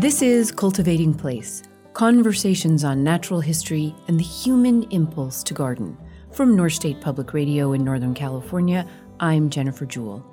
[0.00, 1.62] This is Cultivating Place
[1.92, 5.94] conversations on natural history and the human impulse to garden.
[6.32, 8.86] From North State Public Radio in Northern California,
[9.20, 10.24] I'm Jennifer Jewell.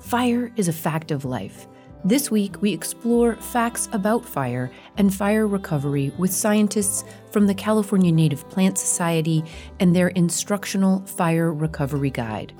[0.00, 1.66] Fire is a fact of life.
[2.04, 8.12] This week, we explore facts about fire and fire recovery with scientists from the California
[8.12, 9.42] Native Plant Society
[9.80, 12.52] and their instructional fire recovery guide.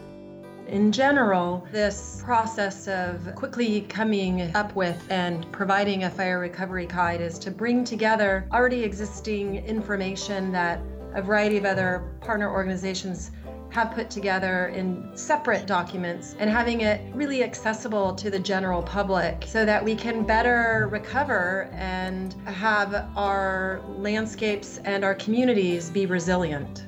[0.69, 7.21] In general, this process of quickly coming up with and providing a fire recovery guide
[7.21, 10.81] is to bring together already existing information that
[11.15, 13.31] a variety of other partner organizations
[13.71, 19.45] have put together in separate documents and having it really accessible to the general public
[19.47, 26.87] so that we can better recover and have our landscapes and our communities be resilient.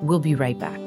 [0.00, 0.80] We'll be right back.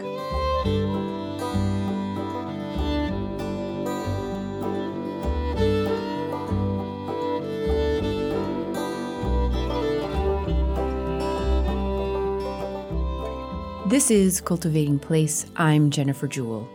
[13.95, 15.45] This is Cultivating Place.
[15.55, 16.67] I'm Jennifer Jewell.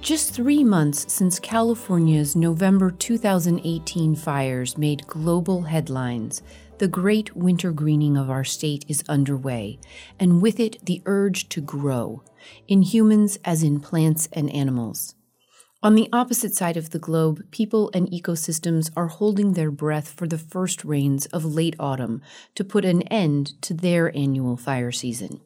[0.00, 6.42] Just three months since California's November 2018 fires made global headlines,
[6.78, 9.78] the great winter greening of our state is underway,
[10.18, 12.24] and with it, the urge to grow,
[12.66, 15.14] in humans as in plants and animals.
[15.80, 20.26] On the opposite side of the globe, people and ecosystems are holding their breath for
[20.26, 22.20] the first rains of late autumn
[22.56, 25.40] to put an end to their annual fire season.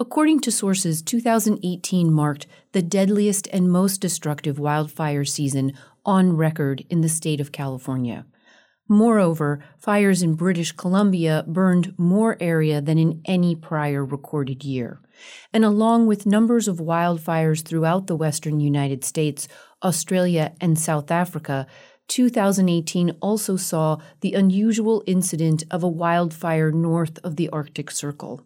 [0.00, 5.72] According to sources, 2018 marked the deadliest and most destructive wildfire season
[6.06, 8.24] on record in the state of California.
[8.88, 15.00] Moreover, fires in British Columbia burned more area than in any prior recorded year.
[15.52, 19.48] And along with numbers of wildfires throughout the western United States,
[19.82, 21.66] Australia, and South Africa,
[22.06, 28.44] 2018 also saw the unusual incident of a wildfire north of the Arctic Circle.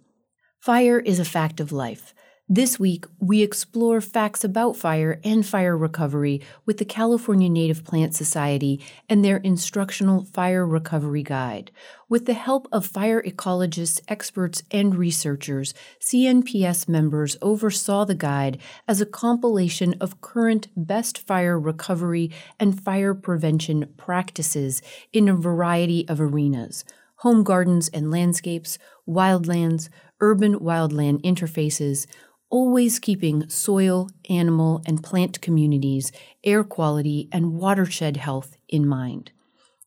[0.63, 2.15] Fire is a fact of life.
[2.49, 8.15] This week, we explore facts about fire and fire recovery with the California Native Plant
[8.15, 11.73] Society and their instructional fire recovery guide.
[12.09, 19.01] With the help of fire ecologists, experts, and researchers, CNPS members oversaw the guide as
[19.01, 22.31] a compilation of current best fire recovery
[22.61, 24.81] and fire prevention practices
[25.13, 26.85] in a variety of arenas
[27.23, 28.79] home gardens and landscapes,
[29.09, 29.89] wildlands,
[30.23, 32.07] urban wildland interfaces,
[32.49, 36.13] always keeping soil, animal, and plant communities,
[36.45, 39.33] air quality, and watershed health in mind.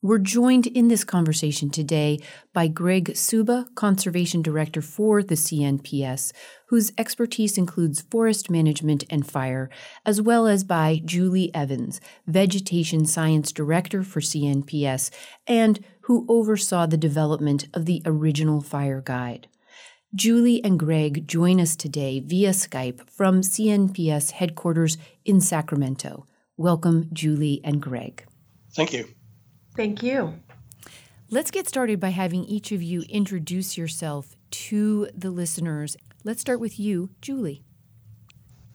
[0.01, 2.19] We're joined in this conversation today
[2.53, 6.31] by Greg Suba, Conservation Director for the CNPS,
[6.67, 9.67] whose expertise includes forest management and fire,
[10.05, 15.09] as well as by Julie Evens, Vegetation Science Director for CNPS,
[15.47, 19.47] and who oversaw the development of the original fire guide.
[20.15, 26.25] Julie and Greg join us today via Skype from CNPS headquarters in Sacramento.
[26.55, 28.25] Welcome, Julie and Greg.
[28.73, 29.09] Thank you.
[29.75, 30.35] Thank you.
[31.29, 35.97] Let's get started by having each of you introduce yourself to the listeners.
[36.23, 37.65] Let's start with you, Julie.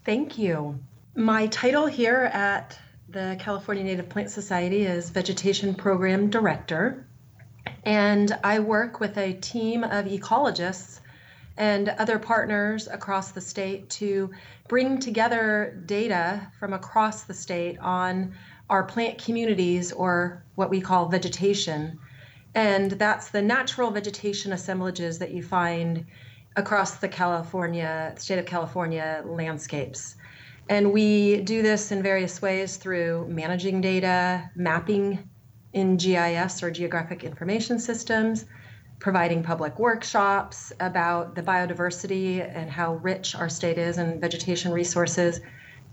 [0.04, 0.78] Thank you.
[1.14, 2.78] My title here at
[3.08, 7.08] the California Native Plant Society is Vegetation Program Director,
[7.84, 11.00] and I work with a team of ecologists
[11.56, 14.30] and other partners across the state to
[14.68, 18.32] bring together data from across the state on
[18.68, 21.98] our plant communities or what we call vegetation.
[22.54, 26.06] And that's the natural vegetation assemblages that you find
[26.56, 30.16] across the California, state of California landscapes.
[30.68, 35.28] And we do this in various ways through managing data, mapping
[35.72, 38.44] in GIS or geographic information systems,
[39.00, 45.40] providing public workshops about the biodiversity and how rich our state is in vegetation resources.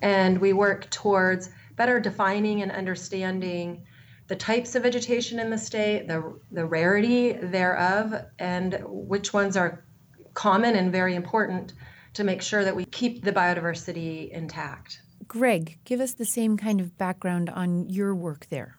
[0.02, 3.86] And we work towards better defining and understanding
[4.28, 9.86] the types of vegetation in the state, the, the rarity thereof, and which ones are
[10.34, 11.74] common and very important
[12.14, 15.02] to make sure that we keep the biodiversity intact.
[15.28, 18.78] Greg, give us the same kind of background on your work there.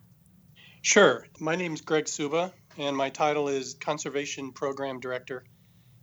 [0.82, 1.26] Sure.
[1.40, 5.44] My name is Greg Suba and my title is Conservation Program Director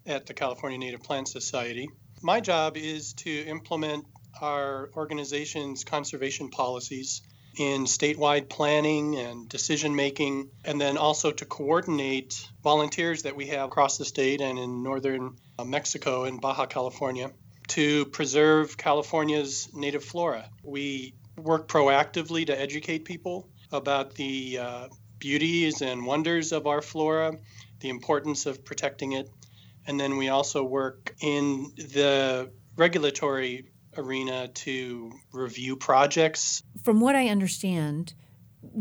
[0.06, 1.90] at the California Native Plant Society.
[2.22, 4.06] My job is to implement
[4.42, 7.22] our organization's conservation policies
[7.58, 13.70] in statewide planning and decision making, and then also to coordinate volunteers that we have
[13.70, 17.32] across the state and in northern uh, Mexico and Baja California
[17.70, 20.50] to preserve California's native flora.
[20.64, 24.88] We work proactively to educate people about the uh,
[25.26, 27.36] beauties and wonders of our flora,
[27.80, 29.28] the importance of protecting it.
[29.88, 36.62] And then we also work in the regulatory arena to review projects.
[36.84, 38.14] From what I understand,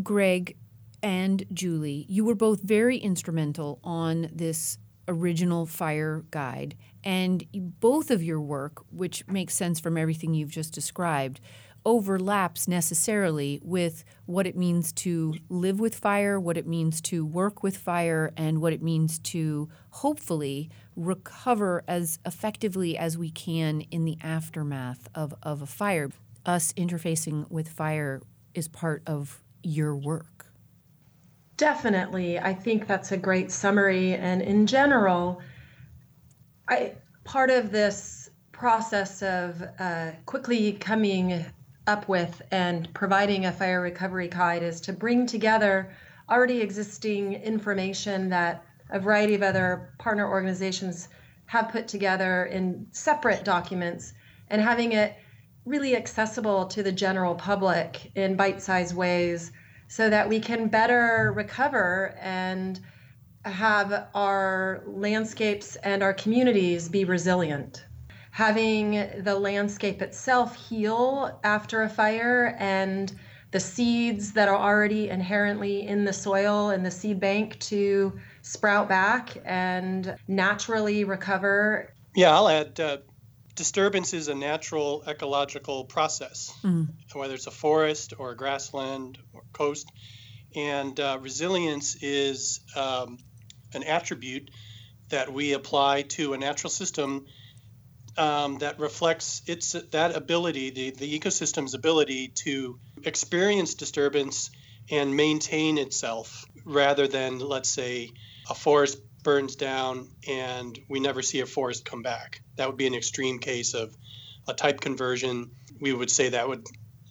[0.02, 0.58] Greg
[1.02, 4.76] and Julie, you were both very instrumental on this
[5.08, 6.76] original fire guide.
[7.02, 7.46] And
[7.81, 11.41] both of your work, which makes sense from everything you've just described,
[11.85, 17.63] overlaps necessarily with what it means to live with fire, what it means to work
[17.63, 24.05] with fire, and what it means to hopefully recover as effectively as we can in
[24.05, 26.11] the aftermath of, of a fire.
[26.47, 28.21] Us interfacing with fire
[28.55, 30.47] is part of your work.
[31.57, 32.39] Definitely.
[32.39, 34.15] I think that's a great summary.
[34.15, 35.41] And in general,
[36.69, 36.95] I
[37.25, 41.45] part of this process of uh, quickly coming
[41.87, 45.91] up with and providing a fire recovery guide is to bring together
[46.31, 51.09] already existing information that a variety of other partner organizations
[51.47, 54.15] have put together in separate documents
[54.49, 55.15] and having it
[55.67, 59.53] really accessible to the general public in bite sized ways
[59.89, 62.81] so that we can better recover and
[63.45, 67.85] have our landscapes and our communities be resilient
[68.35, 73.15] having the landscape itself heal after a fire and
[73.53, 78.89] the seeds that are already inherently in the soil and the seed bank to sprout
[78.89, 81.95] back and naturally recover.
[82.17, 82.97] Yeah, I'll add uh,
[83.55, 86.89] disturbance is a natural ecological process, mm.
[87.13, 89.93] whether it's a forest or a grassland or coast.
[90.57, 93.19] And uh, resilience is um,
[93.75, 94.51] an attribute
[95.11, 97.27] that we apply to a natural system
[98.17, 104.51] um, that reflects its that ability, the, the ecosystem's ability to experience disturbance
[104.91, 108.11] and maintain itself, rather than let's say
[108.51, 112.43] a forest burns down and we never see a forest come back.
[112.57, 113.95] That would be an extreme case of
[114.47, 115.51] a type conversion.
[115.81, 116.67] We would say that would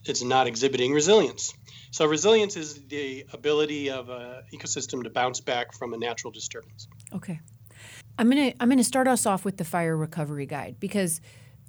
[0.05, 1.53] it's not exhibiting resilience.
[1.91, 6.87] So resilience is the ability of an ecosystem to bounce back from a natural disturbance.
[7.13, 7.39] Okay.
[8.17, 11.19] I'm gonna I'm gonna start us off with the fire recovery guide because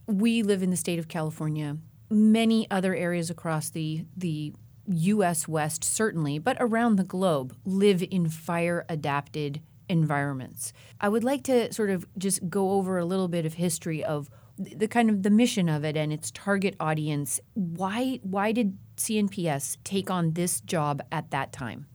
[0.07, 1.79] we live in the state of California.
[2.11, 4.53] Many other areas across the the
[4.87, 5.49] U.S.
[5.49, 10.73] West, certainly, but around the globe, live in fire adapted environments.
[11.01, 14.29] I would like to sort of just go over a little bit of history of
[14.59, 17.41] the kind of the mission of it and its target audience.
[17.55, 21.87] Why why did CNPS take on this job at that time?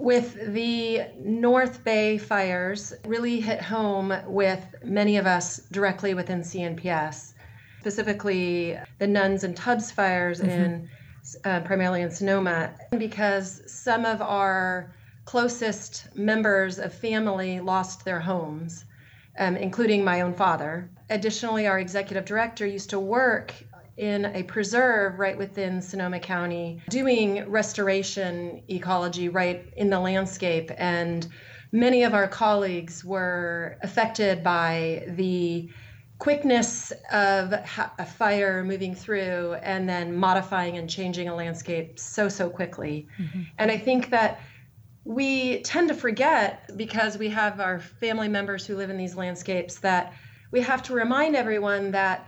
[0.00, 7.32] With the North Bay fires really hit home with many of us directly within CNPS,
[7.80, 10.50] specifically the Nuns and Tubbs fires mm-hmm.
[10.50, 10.88] in
[11.44, 18.86] uh, primarily in Sonoma, because some of our closest members of family lost their homes,
[19.38, 20.88] um, including my own father.
[21.10, 23.52] Additionally, our executive director used to work
[23.98, 30.70] in a preserve right within Sonoma County doing restoration ecology right in the landscape.
[30.78, 31.26] And
[31.72, 35.68] many of our colleagues were affected by the
[36.18, 42.48] quickness of a fire moving through and then modifying and changing a landscape so, so
[42.48, 43.08] quickly.
[43.20, 43.42] Mm-hmm.
[43.58, 44.40] And I think that
[45.04, 49.78] we tend to forget because we have our family members who live in these landscapes
[49.80, 50.12] that
[50.50, 52.26] we have to remind everyone that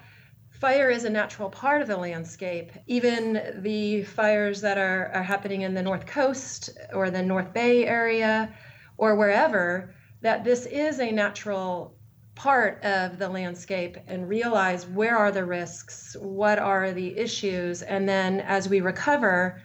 [0.61, 2.71] fire is a natural part of the landscape.
[2.87, 7.87] Even the fires that are, are happening in the North Coast or the North Bay
[7.87, 8.55] area
[8.99, 11.97] or wherever, that this is a natural
[12.35, 18.07] part of the landscape and realize where are the risks, what are the issues, and
[18.07, 19.63] then as we recover,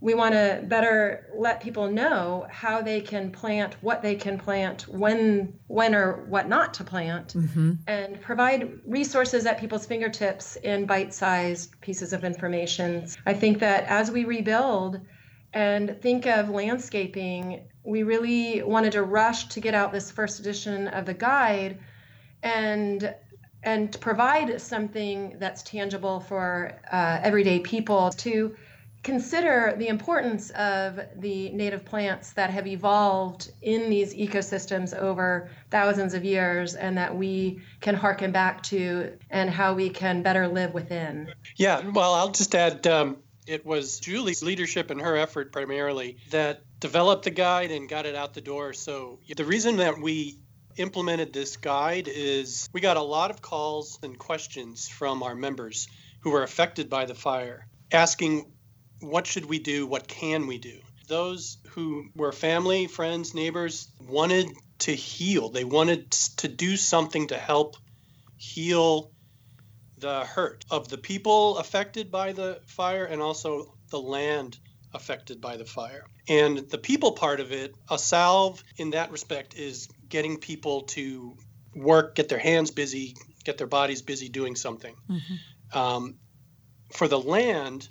[0.00, 4.82] we want to better let people know how they can plant what they can plant
[4.88, 7.72] when when or what not to plant mm-hmm.
[7.86, 14.10] and provide resources at people's fingertips in bite-sized pieces of information i think that as
[14.10, 15.00] we rebuild
[15.52, 20.88] and think of landscaping we really wanted to rush to get out this first edition
[20.88, 21.78] of the guide
[22.42, 23.14] and
[23.64, 28.54] and provide something that's tangible for uh, everyday people to
[29.02, 36.14] consider the importance of the native plants that have evolved in these ecosystems over thousands
[36.14, 40.74] of years and that we can harken back to and how we can better live
[40.74, 41.32] within.
[41.56, 46.62] Yeah, well, I'll just add um, it was Julie's leadership and her effort primarily that
[46.80, 48.72] developed the guide and got it out the door.
[48.72, 50.38] So the reason that we
[50.76, 55.88] implemented this guide is we got a lot of calls and questions from our members
[56.20, 58.52] who were affected by the fire asking
[59.00, 59.86] what should we do?
[59.86, 60.80] What can we do?
[61.08, 65.48] those who were family, friends, neighbors wanted to heal.
[65.48, 67.76] They wanted to do something to help
[68.36, 69.10] heal
[69.98, 74.58] the hurt of the people affected by the fire and also the land
[74.94, 76.04] affected by the fire.
[76.28, 81.36] And the people part of it, a salve in that respect is getting people to
[81.74, 84.94] work, get their hands busy, get their bodies busy doing something.
[85.10, 85.78] Mm-hmm.
[85.78, 86.14] Um,
[86.92, 87.88] for the land,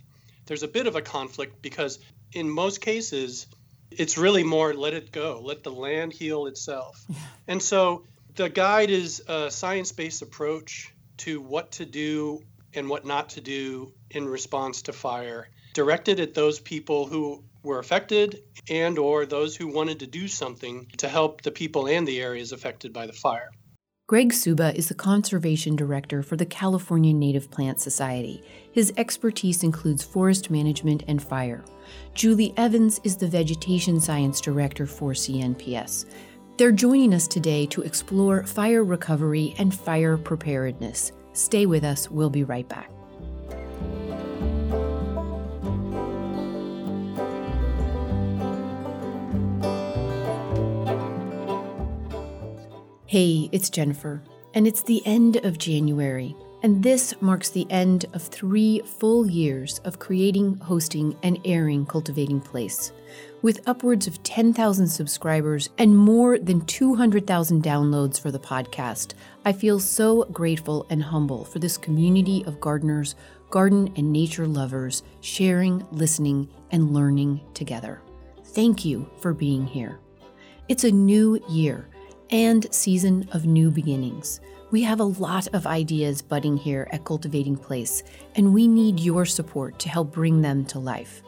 [0.48, 2.00] there's a bit of a conflict because
[2.34, 3.48] in most cases,
[3.92, 7.04] it's really more let it go, let the land heal itself.
[7.08, 7.18] Yeah.
[7.48, 8.04] And so
[8.36, 12.42] the guide is a science based approach to what to do
[12.74, 17.80] and what not to do in response to fire, directed at those people who were
[17.80, 22.22] affected and or those who wanted to do something to help the people and the
[22.22, 23.52] areas affected by the fire.
[24.08, 28.42] Greg Suba is the conservation director for the California Native Plant Society.
[28.72, 31.66] His expertise includes forest management and fire.
[32.14, 36.06] Julie Evens is the vegetation science director for CNPS.
[36.58, 41.12] They're joining us today to explore fire recovery and fire preparedness.
[41.34, 42.90] Stay with us, we'll be right back.
[53.08, 54.22] Hey, it's Jennifer,
[54.54, 59.80] and it's the end of January, and this marks the end of three full years
[59.86, 62.92] of creating, hosting, and airing Cultivating Place.
[63.42, 69.14] With upwards of 10,000 subscribers and more than 200,000 downloads for the podcast,
[69.46, 73.16] I feel so grateful and humble for this community of gardeners,
[73.50, 78.02] garden and nature lovers sharing, listening, and learning together.
[78.48, 79.98] Thank you for being here.
[80.68, 81.88] It's a new year
[82.30, 84.42] and season of new beginnings.
[84.70, 88.04] We have a lot of ideas budding here at Cultivating Place,
[88.36, 91.24] and we need your support to help bring them to life.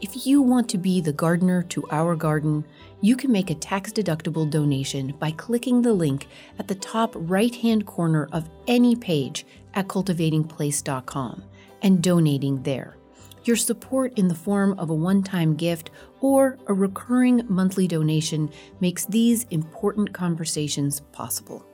[0.00, 2.64] If you want to be the gardener to our garden,
[3.00, 7.54] you can make a tax deductible donation by clicking the link at the top right
[7.54, 11.42] hand corner of any page at cultivatingplace.com
[11.82, 12.96] and donating there.
[13.44, 18.50] Your support in the form of a one time gift or a recurring monthly donation
[18.80, 21.64] makes these important conversations possible.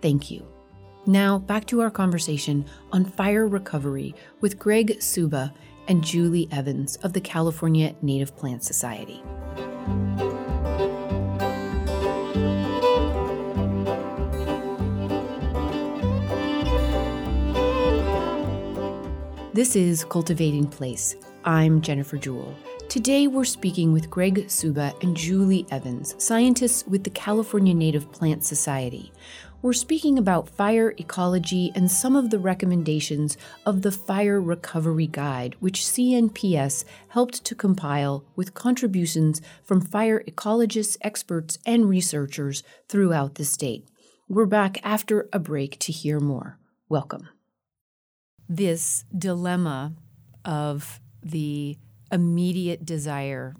[0.00, 0.46] Thank you.
[1.06, 5.52] Now, back to our conversation on fire recovery with Greg Suba
[5.88, 9.22] and Julie Evens of the California Native Plant Society.
[19.52, 21.14] This is Cultivating Place.
[21.44, 22.56] I'm Jennifer Jewell.
[22.94, 28.44] Today we're speaking with Greg Suba and Julie Evens, scientists with the California Native Plant
[28.44, 29.10] Society.
[29.62, 33.36] We're speaking about fire ecology and some of the recommendations
[33.66, 40.96] of the Fire Recovery Guide, which CNPS helped to compile with contributions from fire ecologists,
[41.00, 43.88] experts, and researchers throughout the state.
[44.28, 46.60] We're back after a break to hear more.
[46.88, 47.28] Welcome
[48.48, 49.94] this dilemma
[50.44, 51.76] of the
[52.14, 53.56] immediate desire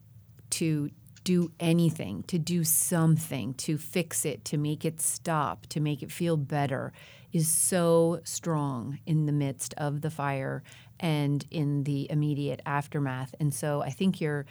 [0.48, 0.90] to
[1.24, 6.12] do anything, to do something, to fix it, to make it stop, to make it
[6.12, 6.92] feel better
[7.32, 10.62] is so strong in the midst of the fire
[11.00, 13.34] and in the immediate aftermath.
[13.40, 14.46] And so I think you're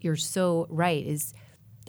[0.00, 1.34] you're so right is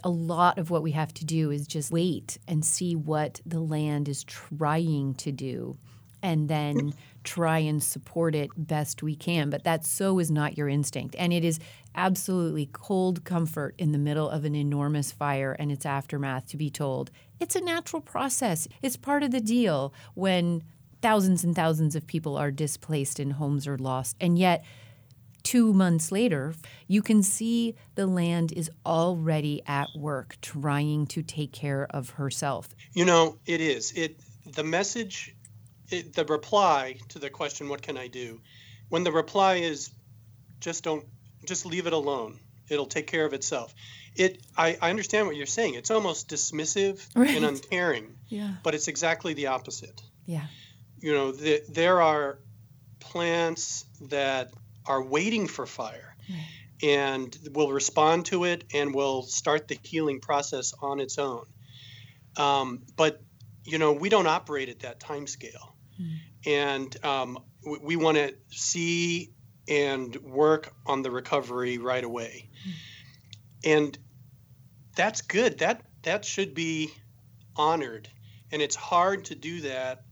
[0.03, 3.59] a lot of what we have to do is just wait and see what the
[3.59, 5.77] land is trying to do
[6.21, 9.49] and then try and support it best we can.
[9.49, 11.15] But that so is not your instinct.
[11.17, 11.59] And it is
[11.95, 16.69] absolutely cold comfort in the middle of an enormous fire and its aftermath to be
[16.69, 18.67] told it's a natural process.
[18.81, 20.63] It's part of the deal when
[21.01, 24.17] thousands and thousands of people are displaced and homes are lost.
[24.19, 24.65] And yet,
[25.43, 26.53] two months later,
[26.87, 32.69] you can see the land is already at work trying to take care of herself.
[32.93, 33.93] You know, it is.
[33.93, 35.35] It the message
[35.91, 38.41] it, the reply to the question, "What can I do?"
[38.89, 39.91] When the reply is,
[40.59, 41.05] "Just don't,
[41.45, 42.39] just leave it alone.
[42.69, 43.73] It'll take care of itself."
[44.15, 45.75] It, I, I understand what you're saying.
[45.75, 47.35] It's almost dismissive right.
[47.35, 48.17] and uncaring.
[48.27, 48.55] Yeah.
[48.63, 50.01] But it's exactly the opposite.
[50.25, 50.45] Yeah.
[50.99, 52.39] You know, the, there are
[52.99, 54.51] plants that
[54.85, 56.15] are waiting for fire.
[56.29, 56.45] Right.
[56.81, 61.45] And will respond to it and will start the healing process on its own.
[62.37, 63.21] Um, but
[63.65, 65.75] you know, we don't operate at that time scale.
[66.45, 69.31] And um, we, we want to see
[69.67, 72.49] and work on the recovery right away.
[72.67, 72.73] Mm.
[73.63, 73.99] And
[74.95, 75.59] that's good.
[75.59, 76.91] That that should be
[77.55, 78.09] honored.
[78.51, 80.03] And it's hard to do that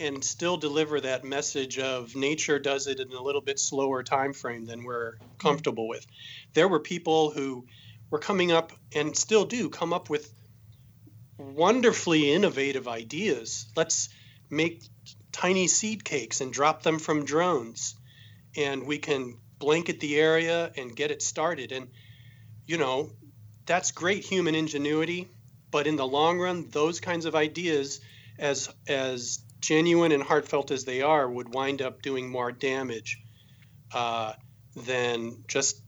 [0.00, 4.32] and still deliver that message of nature does it in a little bit slower time
[4.32, 6.06] frame than we're comfortable with.
[6.54, 7.66] There were people who
[8.10, 10.32] were coming up and still do come up with
[11.36, 13.66] wonderfully innovative ideas.
[13.76, 14.08] Let's
[14.50, 14.82] make
[15.38, 17.94] tiny seed cakes and drop them from drones
[18.56, 21.88] and we can blanket the area and get it started and
[22.66, 23.10] you know
[23.66, 25.28] that's great human ingenuity
[25.70, 28.00] but in the long run those kinds of ideas
[28.38, 33.20] as as genuine and heartfelt as they are, would wind up doing more damage
[33.92, 34.32] uh,
[34.76, 35.80] than just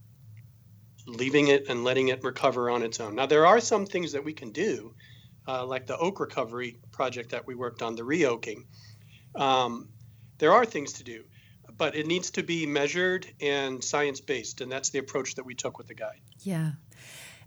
[1.07, 3.15] leaving it and letting it recover on its own.
[3.15, 4.95] Now, there are some things that we can do,
[5.47, 8.67] uh, like the oak recovery project that we worked on, the re-oaking.
[9.35, 9.89] Um,
[10.39, 11.25] there are things to do,
[11.77, 15.55] but it needs to be measured and science based, and that's the approach that we
[15.55, 16.21] took with the guide.
[16.43, 16.73] Yeah.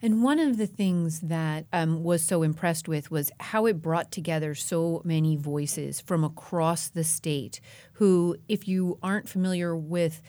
[0.02, 4.12] And one of the things that um, was so impressed with was how it brought
[4.12, 7.62] together so many voices from across the state
[7.94, 10.22] who, if you aren't familiar with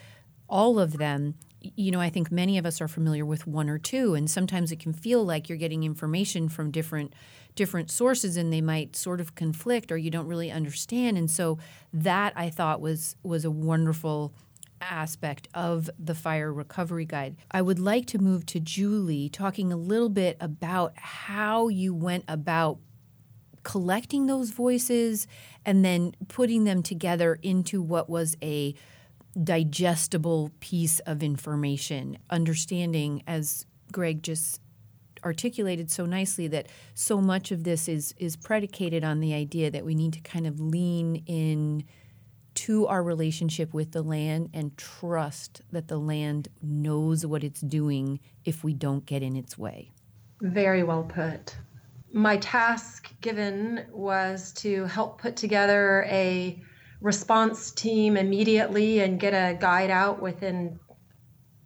[0.49, 1.35] all of them,
[1.77, 4.73] you know, I think many of us are familiar with one or two, and sometimes
[4.73, 7.15] it can feel like you're getting information from different
[7.55, 11.17] different sources and they might sort of conflict or you don't really understand.
[11.17, 11.59] And so
[11.93, 14.35] that I thought was was a wonderful
[14.81, 17.37] aspect of the fire recovery guide.
[17.51, 22.25] I would like to move to Julie, talking a little bit about how you went
[22.29, 22.79] about
[23.63, 25.27] collecting those voices
[25.65, 28.75] and then putting them together into what was a
[29.43, 34.61] digestible piece of information, understanding, as Greg just
[35.25, 39.85] articulated so nicely that so much of this is is predicated on the idea that
[39.85, 41.85] we need to kind of lean in
[42.55, 48.21] to our relationship with the land and trust that the land knows what it's doing
[48.45, 49.91] if we don't get in its way.
[50.41, 51.57] Very well put.
[52.13, 56.63] My task given was to help put together a
[57.05, 60.81] response team immediately and get a guide out within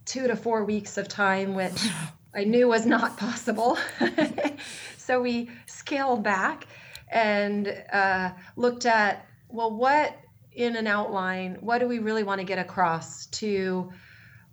[0.05, 1.81] two to four weeks of time, which
[2.35, 3.79] I knew was not possible.
[4.99, 6.67] so we scaled back
[7.11, 10.19] and uh, looked at well, what
[10.53, 13.91] in an outline what do we really want to get across to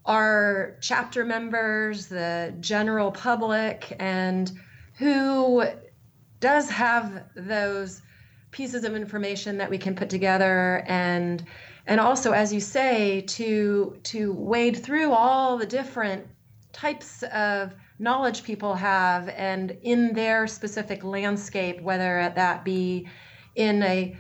[0.06, 4.52] our chapter members, the general public, and
[5.00, 5.64] who
[6.40, 8.04] does have those
[8.56, 11.44] pieces of information that we can put together and
[11.88, 16.26] and also as you say to to wade through all the different
[16.72, 23.06] types of knowledge people have and in their specific landscape whether that be
[23.56, 24.16] in a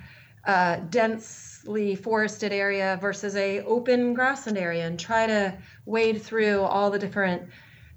[0.45, 6.91] uh, densely forested area versus a open grassland area and try to wade through all
[6.91, 7.41] the different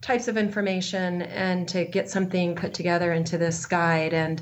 [0.00, 4.14] types of information and to get something put together into this guide.
[4.14, 4.40] And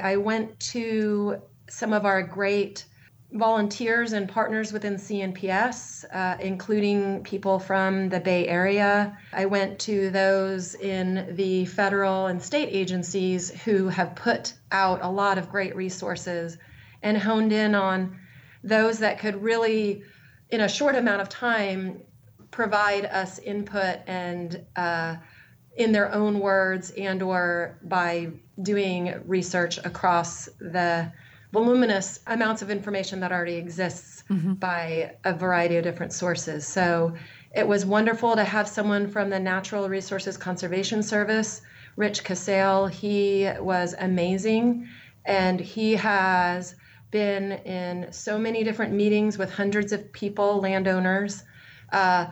[0.00, 2.84] i went to some of our great
[3.32, 9.16] volunteers and partners within CNPS, uh, including people from the Bay Area.
[9.32, 15.10] I went to those in the federal and state agencies who have put out a
[15.10, 16.58] lot of great resources
[17.02, 18.18] and honed in on
[18.64, 20.02] those that could really,
[20.50, 22.02] in a short amount of time,
[22.50, 25.16] provide us input and uh,
[25.76, 28.30] in their own words and or by
[28.62, 31.10] doing research across the
[31.52, 34.54] voluminous amounts of information that already exists mm-hmm.
[34.54, 36.66] by a variety of different sources.
[36.66, 37.14] So
[37.54, 41.62] it was wonderful to have someone from the Natural Resources Conservation Service,
[41.96, 42.86] Rich Casale.
[42.86, 44.88] He was amazing
[45.24, 46.76] and he has
[47.10, 51.42] been in so many different meetings with hundreds of people, landowners,
[51.92, 52.26] uh,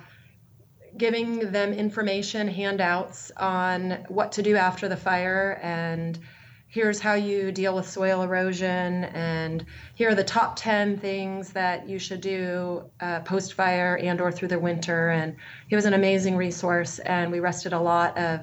[0.99, 6.19] giving them information, handouts on what to do after the fire, and
[6.67, 11.89] here's how you deal with soil erosion, and here are the top 10 things that
[11.89, 15.11] you should do uh, post fire and or through the winter.
[15.11, 15.37] And
[15.69, 18.41] he was an amazing resource, and we rested a lot of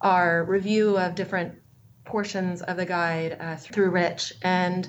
[0.00, 1.54] our review of different
[2.04, 4.32] portions of the guide uh, through Rich.
[4.42, 4.88] And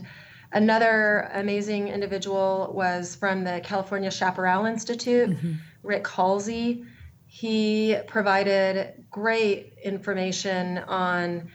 [0.54, 5.54] Another amazing individual was from the California Chaparral Institute, mm-hmm.
[5.84, 6.86] Rick Halsey.
[7.34, 11.50] He provided great information on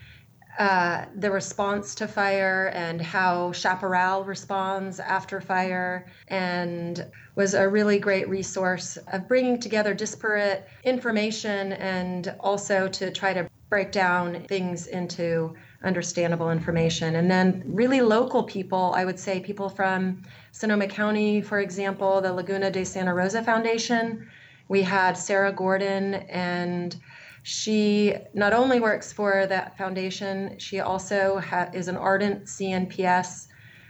[0.59, 7.99] uh, the response to fire and how chaparral responds after fire, and was a really
[7.99, 14.87] great resource of bringing together disparate information and also to try to break down things
[14.87, 17.17] into understandable information.
[17.17, 22.33] And then, really local people, I would say people from Sonoma County, for example, the
[22.33, 24.27] Laguna de Santa Rosa Foundation.
[24.68, 26.96] We had Sarah Gordon, and
[27.42, 33.46] she not only works for that foundation, she also ha- is an ardent CNPS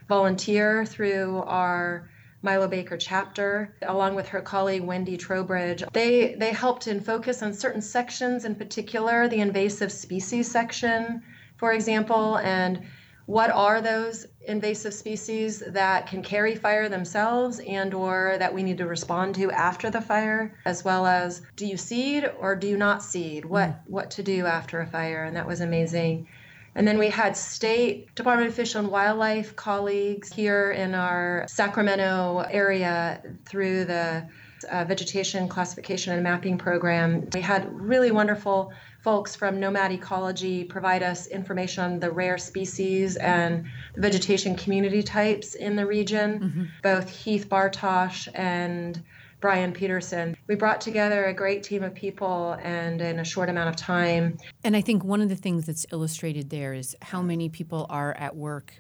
[0.09, 2.09] volunteer through our
[2.43, 5.83] Milo Baker chapter, along with her colleague Wendy Trowbridge.
[5.93, 11.23] They they helped in focus on certain sections, in particular the invasive species section,
[11.57, 12.83] for example, and
[13.27, 18.79] what are those invasive species that can carry fire themselves and or that we need
[18.79, 22.77] to respond to after the fire as well as do you seed or do you
[22.77, 23.81] not seed what mm.
[23.87, 26.27] what to do after a fire and that was amazing
[26.77, 32.45] and then we had state Department of Fish and Wildlife colleagues here in our Sacramento
[32.51, 34.29] area through the
[34.71, 37.29] uh, vegetation classification and mapping program.
[37.33, 38.73] We had really wonderful
[39.07, 43.65] folks from Nomad Ecology provide us information on the rare species and
[43.95, 46.41] the vegetation community types in the region.
[46.41, 46.65] Mm-hmm.
[46.83, 49.01] Both Heath Bartosh and
[49.41, 50.37] Brian Peterson.
[50.49, 54.39] We brought together a great team of people and in a short amount of time.
[54.65, 58.13] And I think one of the things that's illustrated there is how many people are
[58.15, 58.75] at work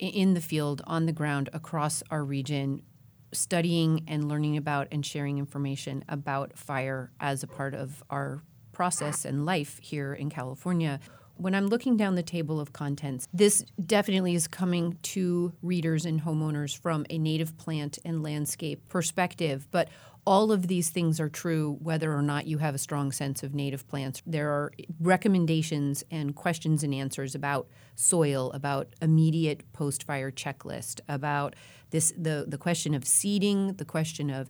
[0.00, 2.82] in the field, on the ground, across our region,
[3.30, 8.42] studying and learning about and sharing information about fire as a part of our
[8.74, 11.00] process and life here in California.
[11.36, 16.20] When I'm looking down the table of contents, this definitely is coming to readers and
[16.20, 19.88] homeowners from a native plant and landscape perspective, but
[20.26, 23.54] all of these things are true whether or not you have a strong sense of
[23.54, 24.22] native plants.
[24.24, 31.56] There are recommendations and questions and answers about soil, about immediate post-fire checklist, about
[31.90, 34.48] this the the question of seeding, the question of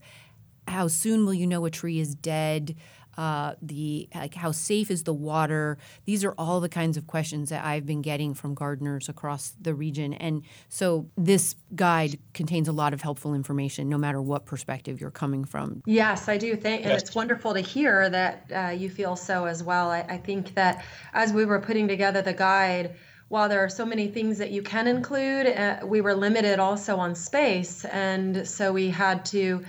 [0.68, 2.76] how soon will you know a tree is dead,
[3.16, 5.78] uh, the like how safe is the water?
[6.04, 9.74] These are all the kinds of questions that i've been getting from gardeners across the
[9.74, 10.14] region.
[10.14, 15.10] And so this guide contains a lot of helpful information no matter what perspective you're
[15.10, 15.82] coming from.
[15.86, 19.62] Yes i do think and it's wonderful to hear that uh, you feel so as
[19.62, 19.90] well.
[19.90, 22.94] I, I think that as we were putting together the guide
[23.28, 26.96] while there are so many things that you can include, uh, we were limited also
[26.96, 27.84] on space.
[27.86, 29.64] And so we had to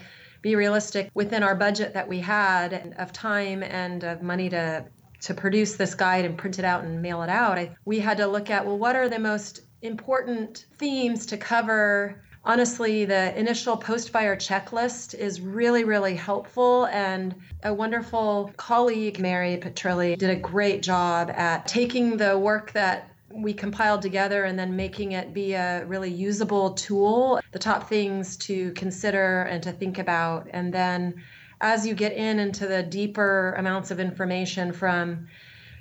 [0.45, 4.86] be realistic within our budget that we had of time and of money to
[5.19, 7.58] to produce this guide and print it out and mail it out.
[7.58, 12.21] I, we had to look at well, what are the most important themes to cover
[12.43, 16.86] honestly, the initial post fire checklist is really, really helpful.
[16.86, 23.10] And a wonderful colleague, Mary Petrilli, did a great job at taking the work that
[23.35, 27.39] we compiled together and then making it be a really usable tool.
[27.51, 30.47] The top things to consider and to think about.
[30.51, 31.21] And then
[31.61, 35.27] as you get in into the deeper amounts of information from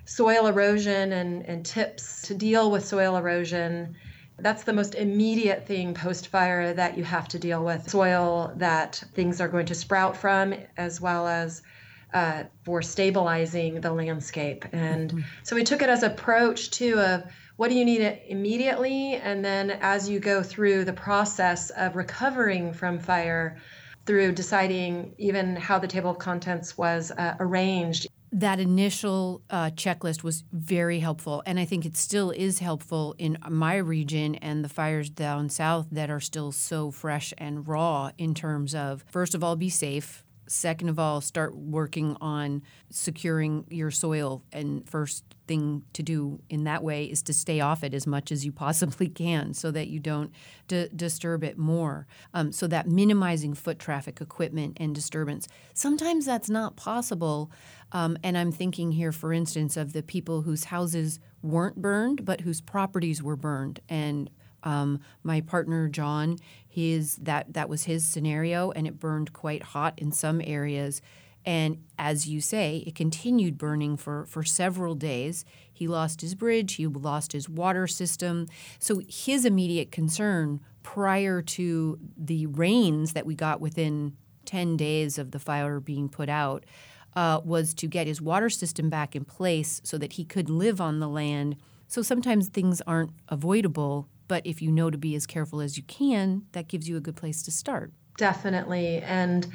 [0.05, 3.97] soil erosion and, and tips to deal with soil erosion,
[4.39, 9.03] that's the most immediate thing post fire that you have to deal with soil that
[9.15, 11.63] things are going to sprout from, as well as
[12.13, 14.65] uh, for stabilizing the landscape.
[14.73, 15.21] And mm-hmm.
[15.43, 17.25] so we took it as approach too of
[17.57, 19.15] what do you need immediately?
[19.15, 23.57] And then as you go through the process of recovering from fire
[24.07, 28.07] through deciding even how the table of contents was uh, arranged.
[28.33, 33.39] That initial uh, checklist was very helpful and i think it still is helpful in
[33.49, 38.35] my region and the fires down south that are still so fresh and raw in
[38.35, 43.91] terms of first of all be safe second of all start working on securing your
[43.91, 48.07] soil and first thing to do in that way is to stay off it as
[48.07, 50.33] much as you possibly can so that you don't
[50.69, 52.07] d- disturb it more.
[52.33, 57.51] Um, so that minimizing foot traffic equipment and disturbance sometimes that's not possible
[57.93, 62.41] um, and i'm thinking here for instance of the people whose houses weren't burned but
[62.43, 64.31] whose properties were burned and
[64.65, 69.95] um, my partner John, his that that was his scenario, and it burned quite hot
[69.99, 71.01] in some areas.
[71.47, 75.45] And as you say, it continued burning for, for several days.
[75.71, 78.47] He lost his bridge, he lost his water system.
[78.79, 85.33] So his immediate concern prior to the rains that we got within 10 days of
[85.33, 86.65] the fire being put out
[87.17, 90.81] uh, was to get his water system back in place so that he could live
[90.81, 91.57] on the land.
[91.89, 95.83] So sometimes things aren't avoidable, but if you know to be as careful as you
[95.85, 97.93] can, that gives you a good place to start.
[98.17, 98.99] Definitely.
[98.99, 99.47] And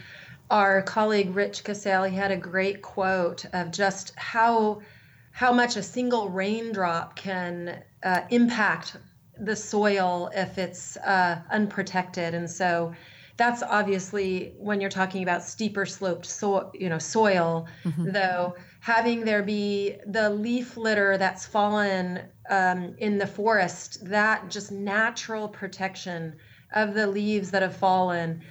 [0.49, 4.82] our colleague Rich Casale had a great quote of just how
[5.32, 8.97] how much a single raindrop can uh, impact
[9.39, 12.34] the soil if it's uh, unprotected.
[12.34, 12.93] And so
[13.39, 18.12] that's obviously when you're talking about steeper sloped so, you know soil mm-hmm.
[18.12, 24.71] though having there be the leaf litter that's fallen um, in the forest that just
[24.71, 26.35] natural protection
[26.73, 28.41] of the leaves that have fallen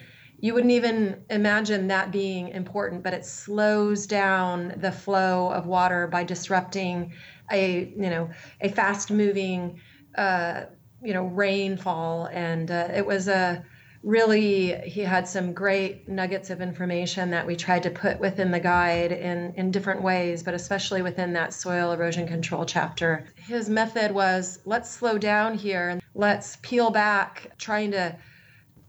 [0.41, 6.07] you wouldn't even imagine that being important but it slows down the flow of water
[6.07, 7.13] by disrupting
[7.51, 8.31] a you know
[8.61, 9.81] a fast moving
[10.17, 10.65] uh,
[11.03, 13.65] you know rainfall, and uh, it was a
[14.09, 18.59] really he had some great nuggets of information that we tried to put within the
[18.59, 23.27] guide in in different ways but especially within that soil erosion control chapter.
[23.37, 28.17] His method was let's slow down here and let's peel back trying to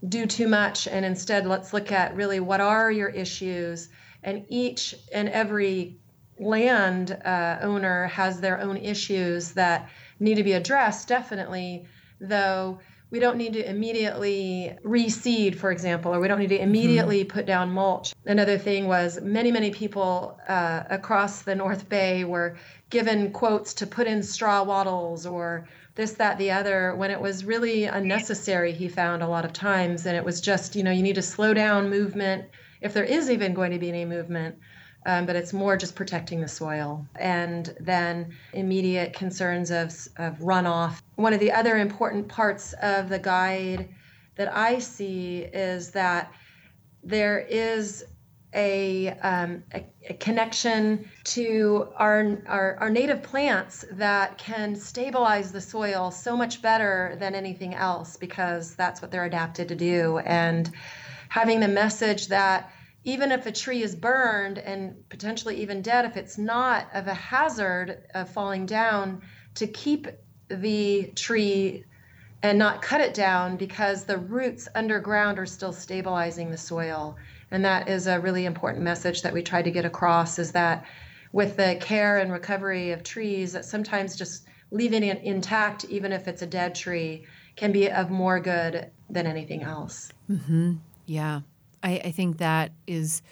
[0.08, 3.90] do too much and instead let's look at really what are your issues
[4.22, 6.00] and each and every
[6.38, 11.84] land uh, owner has their own issues that need to be addressed definitely
[12.22, 16.64] though we don't need to immediately reseed, for example, or we don't need to mm-hmm.
[16.64, 17.36] immediately mm-hmm.
[17.36, 18.14] put down mulch.
[18.26, 22.56] Another thing was many, many people uh, across the North Bay were
[22.88, 27.44] given quotes to put in straw wattles or this, that, the other, when it was
[27.44, 30.06] really unnecessary, he found a lot of times.
[30.06, 32.44] And it was just, you know, you need to slow down movement
[32.80, 34.56] if there is even going to be any movement
[35.06, 37.06] um, but it's more just protecting the soil.
[37.16, 41.00] And then immediate concerns of, of runoff.
[41.16, 43.88] One of the other important parts of the guide
[44.36, 46.32] that I see is that
[47.02, 48.04] there is
[48.52, 55.60] a, um, a, a, connection to our, our, our native plants that can stabilize the
[55.60, 60.18] soil so much better than anything else because that's what they're adapted to do.
[60.18, 60.70] And
[61.28, 62.72] having the message that
[63.04, 67.14] even if a tree is burned and potentially even dead, if it's not of a
[67.14, 69.22] hazard of falling down,
[69.54, 70.06] to keep
[70.48, 71.84] the tree
[72.42, 77.16] and not cut it down because the roots underground are still stabilizing the soil.
[77.50, 80.84] And that is a really important message that we try to get across is that
[81.32, 86.28] with the care and recovery of trees, that sometimes just leaving it intact, even if
[86.28, 90.10] it's a dead tree, can be of more good than anything else.
[90.30, 90.74] Mm-hmm.
[91.06, 91.40] Yeah.
[91.82, 93.22] I, I think that is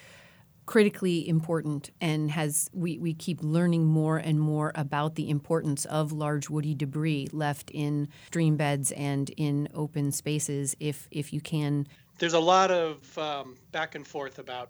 [0.65, 6.11] critically important and has we, we keep learning more and more about the importance of
[6.11, 11.87] large woody debris left in stream beds and in open spaces if if you can.
[12.19, 14.69] There's a lot of um, back and forth about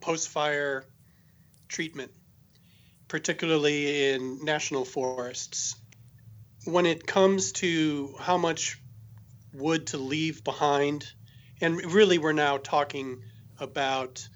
[0.00, 0.84] post-fire
[1.68, 2.10] treatment
[3.08, 5.74] particularly in national forests.
[6.64, 8.80] When it comes to how much
[9.54, 11.10] wood to leave behind
[11.60, 13.22] and really we're now talking
[13.58, 14.26] about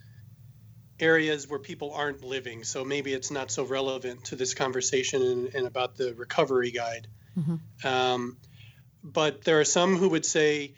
[0.98, 2.64] areas where people aren't living.
[2.64, 7.08] So maybe it's not so relevant to this conversation and, and about the recovery guide.
[7.36, 7.88] Mm-hmm.
[7.88, 8.36] um,
[9.02, 10.74] but there are some who would say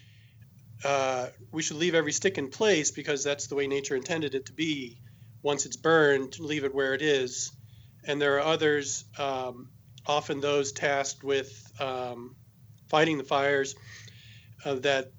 [0.85, 4.47] uh, we should leave every stick in place because that's the way nature intended it
[4.47, 5.01] to be.
[5.43, 7.53] Once it's burned leave it where it is.
[8.07, 9.69] And there are others um,
[10.07, 12.37] often those tasked with um,
[12.89, 13.75] fighting the fires
[14.65, 15.11] uh, that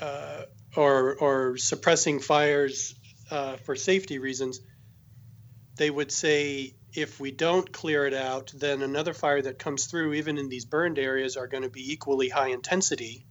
[0.00, 0.42] uh,
[0.76, 2.94] or or suppressing fires
[3.30, 4.60] uh, for safety reasons,
[5.76, 10.14] they would say if we don't clear it out, then another fire that comes through,
[10.14, 13.26] even in these burned areas, are going to be equally high intensity,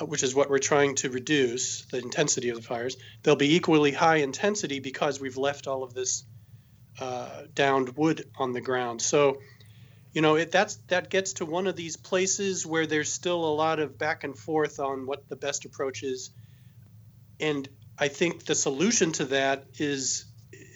[0.00, 2.96] uh, which is what we're trying to reduce the intensity of the fires.
[3.22, 6.24] They'll be equally high intensity because we've left all of this
[7.00, 9.02] uh, downed wood on the ground.
[9.02, 9.38] So
[10.14, 13.54] you know it that's that gets to one of these places where there's still a
[13.54, 16.30] lot of back and forth on what the best approach is
[17.40, 20.24] and i think the solution to that is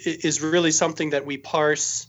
[0.04, 2.06] is really something that we parse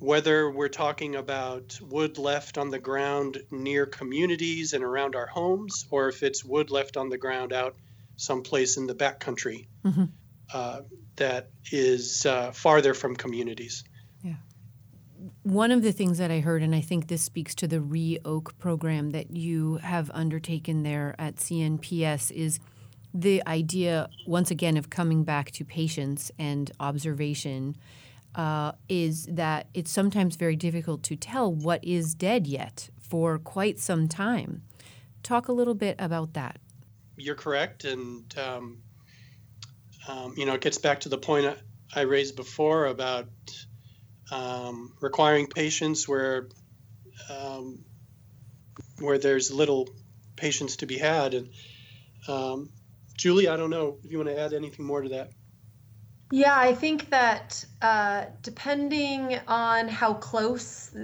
[0.00, 5.86] whether we're talking about wood left on the ground near communities and around our homes
[5.90, 7.76] or if it's wood left on the ground out
[8.16, 10.04] someplace in the backcountry mm-hmm.
[10.52, 10.80] uh,
[11.16, 13.84] that is uh, farther from communities
[15.46, 18.58] one of the things that I heard, and I think this speaks to the Re-Oak
[18.58, 22.58] program that you have undertaken there at CNPS, is
[23.14, 27.76] the idea, once again, of coming back to patience and observation.
[28.34, 33.78] Uh, is that it's sometimes very difficult to tell what is dead yet for quite
[33.78, 34.62] some time.
[35.22, 36.58] Talk a little bit about that.
[37.16, 38.78] You're correct, and um,
[40.08, 41.56] um, you know it gets back to the point
[41.94, 43.28] I raised before about
[44.30, 46.48] um, requiring patience where
[47.30, 47.84] um,
[48.98, 49.88] where there's little
[50.36, 51.34] patience to be had.
[51.34, 51.48] And
[52.28, 52.70] um,
[53.16, 55.30] Julie, I don't know if you want to add anything more to that.
[56.32, 60.94] Yeah, I think that uh, depending on how close,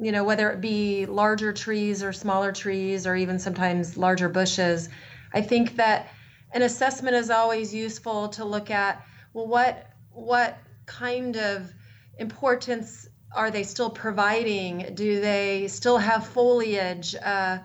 [0.00, 4.88] you know, whether it be larger trees or smaller trees or even sometimes larger bushes,
[5.32, 6.08] I think that
[6.52, 9.04] an assessment is always useful to look at.
[9.32, 11.72] Well, what what kind of
[12.18, 14.94] importance are they still providing?
[14.94, 17.14] Do they still have foliage?
[17.16, 17.58] Uh,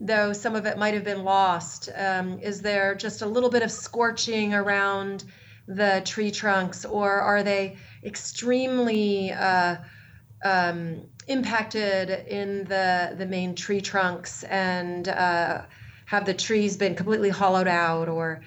[0.00, 1.88] though some of it might have been lost.
[1.96, 5.24] Um, is there just a little bit of scorching around
[5.66, 9.76] the tree trunks, or are they extremely uh,
[10.44, 15.62] um, impacted in the the main tree trunks and uh,
[16.04, 18.42] have the trees been completely hollowed out or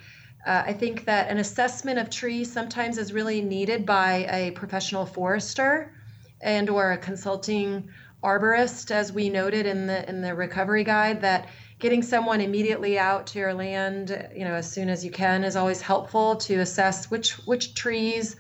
[0.50, 5.06] uh, I think that an assessment of trees sometimes is really needed by a professional
[5.06, 5.94] forester
[6.42, 7.88] and or a consulting
[8.24, 13.28] arborist, as we noted in the in the recovery guide, that getting someone immediately out
[13.28, 17.12] to your land, you know, as soon as you can, is always helpful to assess
[17.12, 18.36] which which trees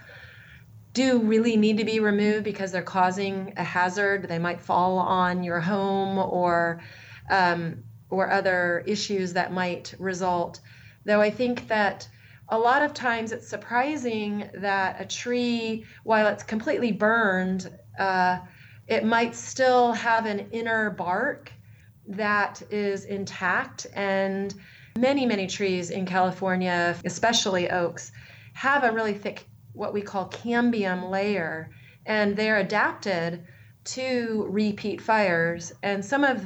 [0.93, 4.27] do really need to be removed because they're causing a hazard.
[4.27, 6.81] They might fall on your home or
[7.29, 10.59] um, or other issues that might result.
[11.05, 12.07] Though I think that
[12.49, 18.39] a lot of times it's surprising that a tree, while it's completely burned, uh,
[18.87, 21.51] it might still have an inner bark
[22.07, 23.85] that is intact.
[23.93, 24.53] And
[24.97, 28.11] many, many trees in California, especially oaks,
[28.53, 31.69] have a really thick, what we call cambium layer,
[32.05, 33.45] and they're adapted
[33.85, 35.71] to repeat fires.
[35.83, 36.43] And some of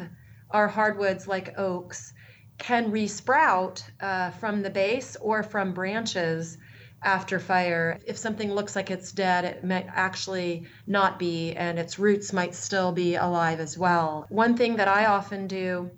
[0.52, 2.14] our hardwoods, like oaks,
[2.58, 6.58] can resprout uh, from the base or from branches
[7.04, 8.00] after fire.
[8.08, 12.56] If something looks like it's dead, it might actually not be, and its roots might
[12.56, 14.26] still be alive as well.
[14.30, 15.92] One thing that I often do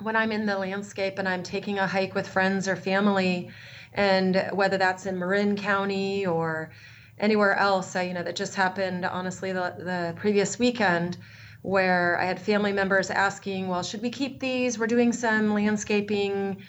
[0.00, 3.50] when I'm in the landscape and I'm taking a hike with friends or family,
[3.92, 6.72] and whether that's in Marin County or
[7.18, 11.18] anywhere else, I, you know, that just happened honestly the, the previous weekend
[11.62, 14.78] where I had family members asking, well, should we keep these?
[14.78, 16.62] We're doing some landscaping.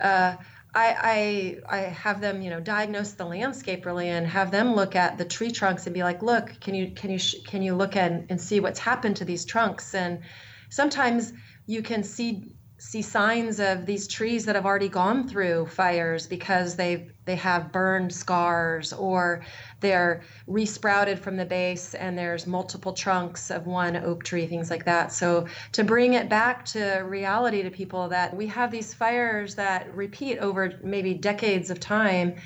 [0.00, 0.36] Uh,
[0.74, 4.94] I, I, I have them, you know, diagnose the landscape really and have them look
[4.94, 7.96] at the tree trunks and be like, look, can you can you can you look
[7.96, 9.94] at and see what's happened to these trunks?
[9.94, 10.20] And
[10.68, 11.32] sometimes
[11.66, 16.76] you can see see signs of these trees that have already gone through fires because
[16.76, 19.42] they they have burned scars or
[19.80, 24.86] they're resprouted from the base and there's multiple trunks of one oak tree things like
[24.86, 25.12] that.
[25.12, 29.94] So to bring it back to reality to people that we have these fires that
[29.94, 32.36] repeat over maybe decades of time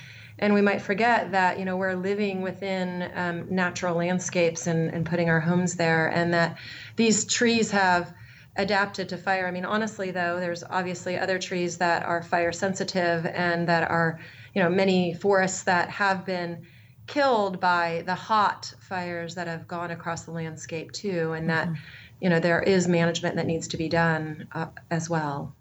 [0.40, 5.07] and we might forget that you know we're living within um, natural landscapes and, and
[5.07, 6.59] putting our homes there and that
[6.97, 8.12] these trees have
[8.57, 9.47] adapted to fire.
[9.47, 14.21] I mean, honestly, though, there's obviously other trees that are fire sensitive and that are,
[14.55, 16.64] you know, many forests that have been
[17.07, 21.77] killed by the hot fires that have gone across the landscape too, and that, mm-hmm.
[22.21, 25.55] you know, there is management that needs to be done uh, as well.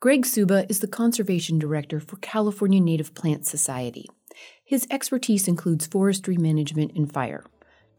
[0.00, 4.06] Greg Suba is the conservation director for California Native Plant Society.
[4.64, 7.44] His expertise includes forestry management and fire.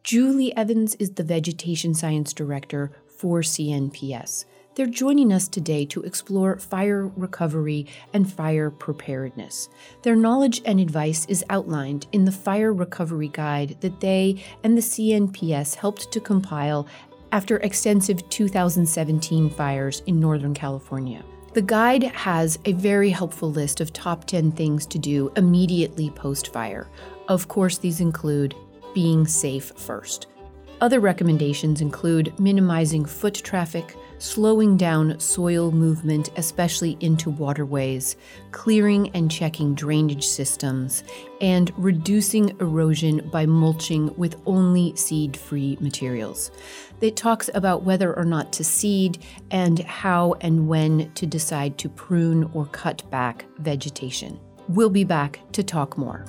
[0.04, 4.46] Julie Evens is the vegetation science director for CNPS.
[4.76, 9.70] They're joining us today to explore fire recovery and fire preparedness.
[10.04, 14.82] Their knowledge and advice is outlined in the Fire Recovery Guide that they and the
[14.82, 16.86] CNPS helped to compile
[17.32, 21.24] after extensive 2017 fires in Northern California.
[21.54, 26.54] The guide has a very helpful list of top 10 things to do immediately post
[26.54, 26.88] fire.
[27.28, 28.54] Of course, these include
[28.94, 30.28] being safe first.
[30.80, 38.16] Other recommendations include minimizing foot traffic, slowing down soil movement, especially into waterways,
[38.52, 41.04] clearing and checking drainage systems,
[41.42, 46.52] and reducing erosion by mulching with only seed free materials.
[47.02, 51.90] It talks about whether or not to seed and how and when to decide to
[51.90, 54.40] prune or cut back vegetation.
[54.70, 56.24] We'll be back to talk more.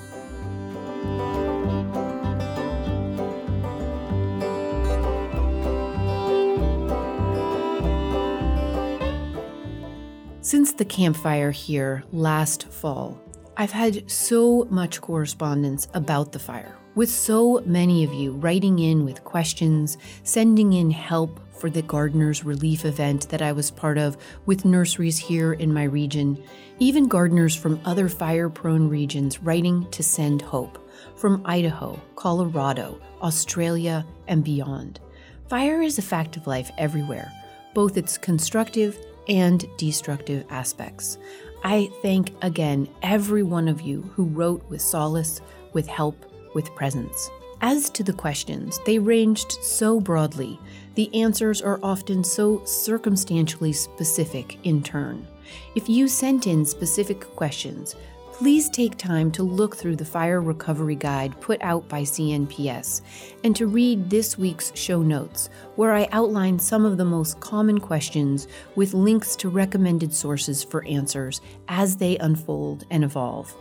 [10.49, 13.21] Since the Camp Fire here last fall,
[13.59, 19.05] I've had so much correspondence about the fire, with so many of you writing in
[19.05, 24.17] with questions, sending in help for the gardeners relief event that I was part of
[24.47, 26.43] with nurseries here in my region,
[26.79, 34.07] even gardeners from other fire prone regions writing to send hope from Idaho, Colorado, Australia,
[34.29, 34.99] and beyond.
[35.47, 37.31] Fire is a fact of life everywhere,
[37.75, 41.18] both its constructive and destructive aspects.
[41.64, 45.40] I thank again every one of you who wrote with solace,
[45.72, 46.24] with help,
[46.54, 47.31] with presence.
[47.60, 50.60] As to the questions, they ranged so broadly,
[50.94, 55.26] the answers are often so circumstantially specific in turn.
[55.74, 57.96] If you sent in specific questions,
[58.39, 63.01] please take time to look through the fire recovery guide put out by CNPS
[63.43, 67.81] and to read this week's show notes, where I outline some of the most common
[67.81, 73.53] questions with links to recommended sources for answers as they unfold and evolve.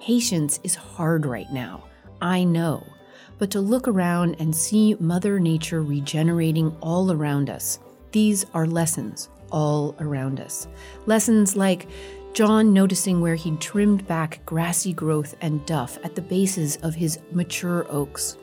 [0.00, 1.84] Patience is hard right now,
[2.20, 2.84] I know,
[3.38, 7.78] but to look around and see Mother Nature regenerating all around us.
[8.10, 10.66] These are lessons all around us.
[11.06, 11.86] Lessons like
[12.32, 17.18] John noticing where he'd trimmed back grassy growth and duff at the bases of his
[17.32, 18.36] mature oaks.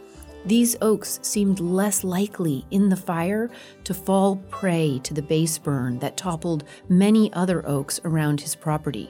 [0.45, 3.49] These oaks seemed less likely in the fire
[3.85, 9.09] to fall prey to the base burn that toppled many other oaks around his property.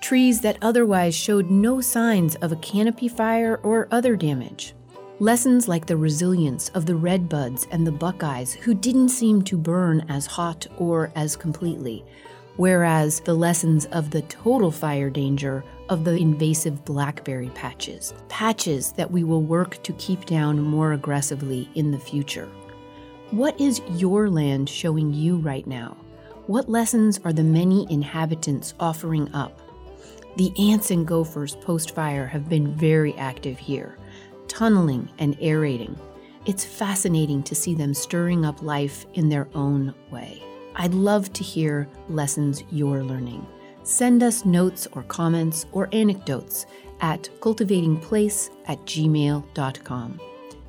[0.00, 4.74] Trees that otherwise showed no signs of a canopy fire or other damage.
[5.20, 10.04] Lessons like the resilience of the redbuds and the buckeyes, who didn't seem to burn
[10.08, 12.04] as hot or as completely,
[12.56, 19.10] whereas the lessons of the total fire danger of the invasive blackberry patches, patches that
[19.10, 22.48] we will work to keep down more aggressively in the future.
[23.30, 25.96] What is your land showing you right now?
[26.46, 29.60] What lessons are the many inhabitants offering up?
[30.36, 33.96] The ants and gophers post fire have been very active here
[34.46, 35.98] tunneling and aerating.
[36.46, 40.43] It's fascinating to see them stirring up life in their own way.
[40.76, 43.46] I'd love to hear lessons you're learning.
[43.82, 46.66] Send us notes or comments or anecdotes
[47.00, 50.20] at cultivatingplace at gmail.com.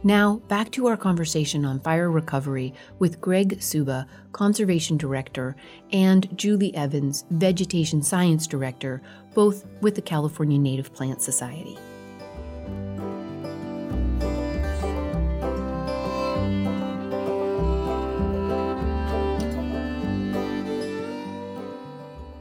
[0.04, 5.56] Now, back to our conversation on fire recovery with Greg Suba, Conservation Director,
[5.92, 9.02] and Julie Evens, Vegetation Science Director,
[9.34, 11.76] both with the California Native Plant Society.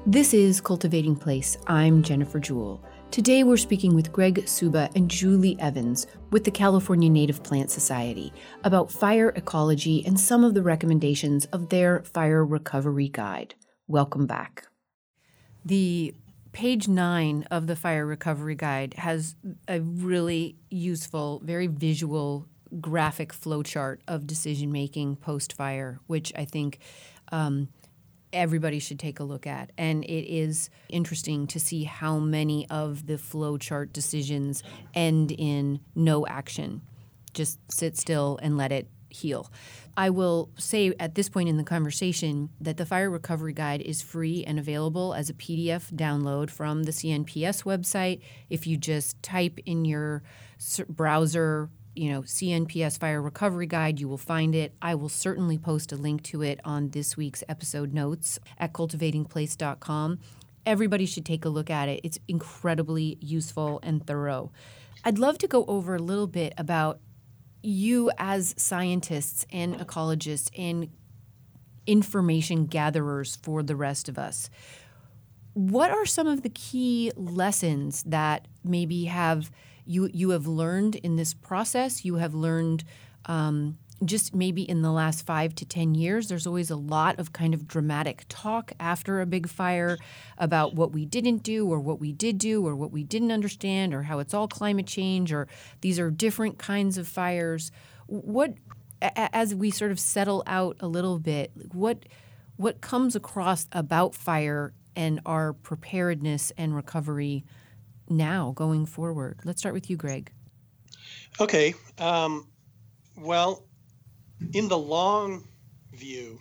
[0.07, 1.57] This is Cultivating Place.
[1.67, 2.85] I'm Jennifer Jewell.
[3.11, 8.31] Today we're speaking with Greg Suba and Julie Evens with the California Native Plant Society
[8.65, 13.55] about fire ecology and some of the recommendations of their fire recovery guide.
[13.89, 14.67] Welcome back.
[15.65, 16.15] The
[16.53, 19.37] page nine of the fire recovery guide has
[19.67, 22.47] a really useful, very visual
[22.79, 26.81] graphic flowchart of decision making post fire, which I think
[27.33, 27.69] um,
[28.35, 29.71] everybody should take a look at.
[29.79, 34.63] And it is interesting to see how many of the flowchart decisions
[34.93, 36.83] end in no action.
[37.33, 39.51] Just sit still and let it heal.
[39.97, 44.03] I will say at this point in the conversation that the Fire Recovery Guide is
[44.03, 48.21] free and available as a PDF download from the CNPS website.
[48.51, 50.25] If you just type in your
[50.89, 54.01] browser you know, CNPS Fire Recovery Guide.
[54.01, 54.75] You will find it.
[54.83, 60.19] I will certainly post a link to it on this week's episode notes at cultivatingplace.com.
[60.67, 62.01] Everybody should take a look at it.
[62.03, 64.51] It's incredibly useful and thorough.
[65.05, 67.01] I'd love to go over a little bit about
[67.63, 70.91] you as scientists and ecologists and
[71.87, 74.51] information gatherers for the rest of us.
[75.53, 79.51] What are some of the key lessons that maybe have
[79.87, 82.05] you you have learned in this process.
[82.05, 82.85] You have learned
[83.27, 86.29] um, just maybe in the last five to ten years.
[86.29, 89.97] There's always a lot of kind of dramatic talk after a big fire
[90.39, 93.95] about what we didn't do or what we did do or what we didn't understand
[93.95, 95.47] or how it's all climate change or
[95.81, 97.71] these are different kinds of fires.
[98.07, 98.55] What
[99.03, 102.07] as we sort of settle out a little bit, what
[102.57, 107.45] what comes across about fire and our preparedness and recovery
[108.09, 109.41] now going forward?
[109.45, 110.31] Let's start with you, Greg.
[111.41, 111.75] Okay.
[111.99, 112.49] Um,
[113.17, 113.65] well,
[114.53, 115.47] in the long
[115.93, 116.41] view,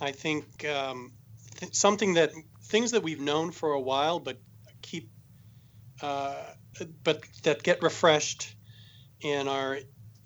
[0.00, 1.12] I think um,
[1.56, 2.32] th- something that
[2.64, 4.38] things that we've known for a while, but
[4.82, 5.10] keep,
[6.02, 6.34] uh,
[7.02, 8.54] but that get refreshed
[9.20, 9.78] in our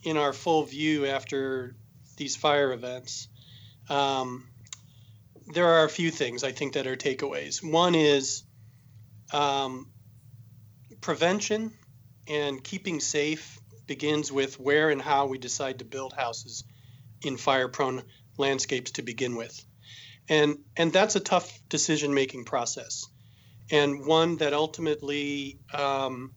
[0.02, 1.76] in our full view after
[2.16, 3.28] these fire events.
[3.88, 4.48] Um,
[5.54, 7.62] there are a few things I think that are takeaways.
[7.62, 8.42] One is
[9.32, 9.90] um,
[11.00, 11.72] prevention
[12.26, 16.64] and keeping safe begins with where and how we decide to build houses
[17.22, 18.02] in fire prone
[18.36, 19.64] landscapes to begin with.
[20.28, 23.06] And, and that's a tough decision making process
[23.70, 26.32] and one that ultimately um,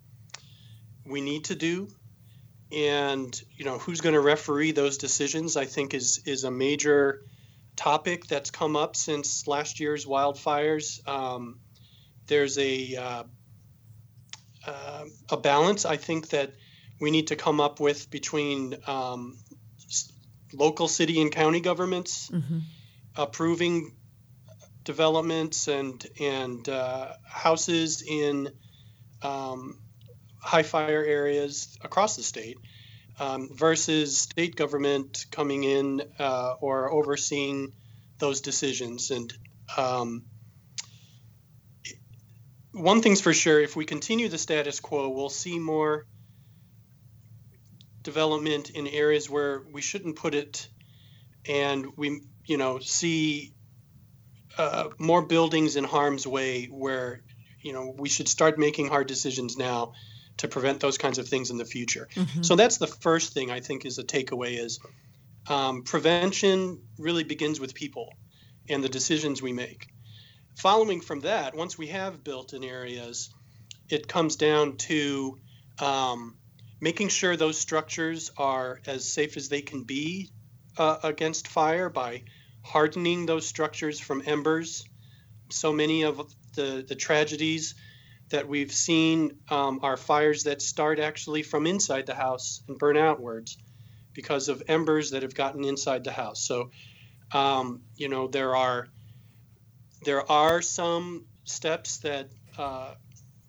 [1.05, 1.87] we need to do.
[2.71, 5.57] And you know who's going to referee those decisions?
[5.57, 7.21] I think is is a major
[7.75, 11.05] topic that's come up since last year's wildfires.
[11.07, 11.59] Um,
[12.27, 13.23] there's a uh,
[14.65, 16.53] uh, a balance I think that
[16.99, 19.37] we need to come up with between um,
[20.53, 22.59] local city and county governments mm-hmm.
[23.15, 23.93] approving
[24.83, 28.49] developments and and uh, houses in
[29.21, 29.79] um,
[30.39, 32.57] high fire areas across the state
[33.19, 37.73] um, versus state government coming in uh, or overseeing
[38.19, 39.33] those decisions and
[39.77, 40.23] um,
[42.73, 46.05] one thing's for sure if we continue the status quo, we'll see more
[48.01, 50.67] development in areas where we shouldn't put it,
[51.47, 53.53] and we, you know, see
[54.57, 57.21] uh, more buildings in harm's way where,
[57.61, 59.93] you know, we should start making hard decisions now
[60.37, 62.07] to prevent those kinds of things in the future.
[62.15, 62.41] Mm-hmm.
[62.41, 64.79] So that's the first thing I think is a takeaway is
[65.47, 68.13] um, prevention really begins with people
[68.69, 69.87] and the decisions we make.
[70.57, 73.29] Following from that, once we have built in areas,
[73.89, 75.39] it comes down to
[75.79, 76.37] um,
[76.79, 80.29] making sure those structures are as safe as they can be
[80.77, 82.23] uh, against fire by
[82.63, 84.85] hardening those structures from embers.
[85.49, 86.21] So many of
[86.55, 87.75] the, the tragedies
[88.29, 92.97] that we've seen um, are fires that start actually from inside the house and burn
[92.97, 93.57] outwards
[94.13, 96.45] because of embers that have gotten inside the house.
[96.45, 96.71] So,
[97.33, 98.87] um, you know, there are
[100.03, 102.93] there are some steps that uh,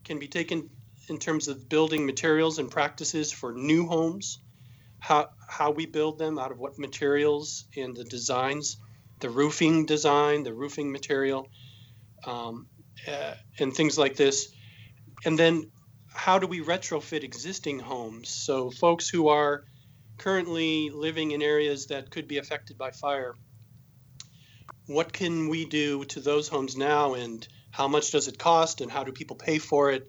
[0.04, 0.68] can be taken
[1.08, 4.38] in terms of building materials and practices for new homes,
[5.00, 8.76] how how we build them, out of what materials and the designs,
[9.20, 11.48] the roofing design, the roofing material,
[12.24, 12.66] um,
[13.08, 14.52] uh, and things like this.
[15.24, 15.70] And then
[16.08, 18.28] how do we retrofit existing homes?
[18.28, 19.64] So folks who are
[20.18, 23.34] currently living in areas that could be affected by fire,
[24.86, 28.90] what can we do to those homes now and how much does it cost and
[28.90, 30.08] how do people pay for it?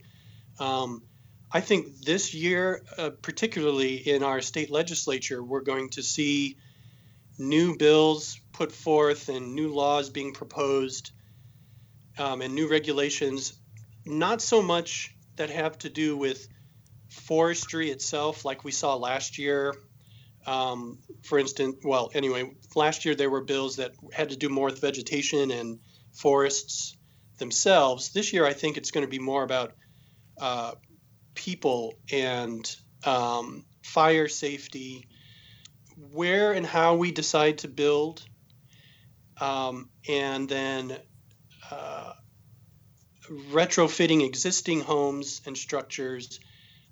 [0.59, 1.03] Um,
[1.51, 6.57] I think this year, uh, particularly in our state legislature, we're going to see
[7.37, 11.11] new bills put forth and new laws being proposed
[12.17, 13.53] um, and new regulations
[14.05, 16.47] not so much that have to do with
[17.09, 19.73] forestry itself, like we saw last year.
[20.45, 24.65] Um, for instance, well, anyway, last year there were bills that had to do more
[24.65, 25.79] with vegetation and
[26.13, 26.97] forests
[27.37, 28.11] themselves.
[28.11, 29.73] This year, I think it's going to be more about
[30.39, 30.73] uh,
[31.33, 32.75] people and
[33.05, 35.07] um, fire safety,
[36.11, 38.25] where and how we decide to build,
[39.39, 40.97] um, and then
[41.71, 42.13] uh,
[43.29, 46.39] retrofitting existing homes and structures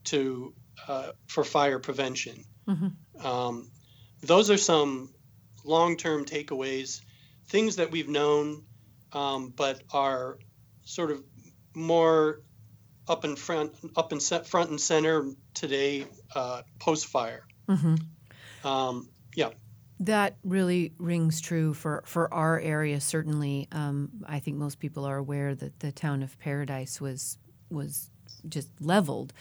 [0.05, 0.53] to
[0.87, 2.45] uh, for fire prevention.
[2.67, 2.87] Mm-hmm.
[3.23, 3.71] Um,
[4.21, 5.13] those are some
[5.63, 7.01] long-term takeaways,
[7.47, 8.63] things that we've known,
[9.13, 10.39] um, but are
[10.83, 11.23] sort of
[11.75, 12.41] more
[13.07, 16.05] up in front, up in set, front and center today,
[16.35, 17.45] uh, post fire.
[17.67, 18.67] Mm-hmm.
[18.67, 19.49] Um, yeah.
[20.01, 22.99] That really rings true for, for our area.
[22.99, 27.37] Certainly, um, I think most people are aware that the town of Paradise was
[27.69, 28.09] was
[28.49, 29.31] just leveled,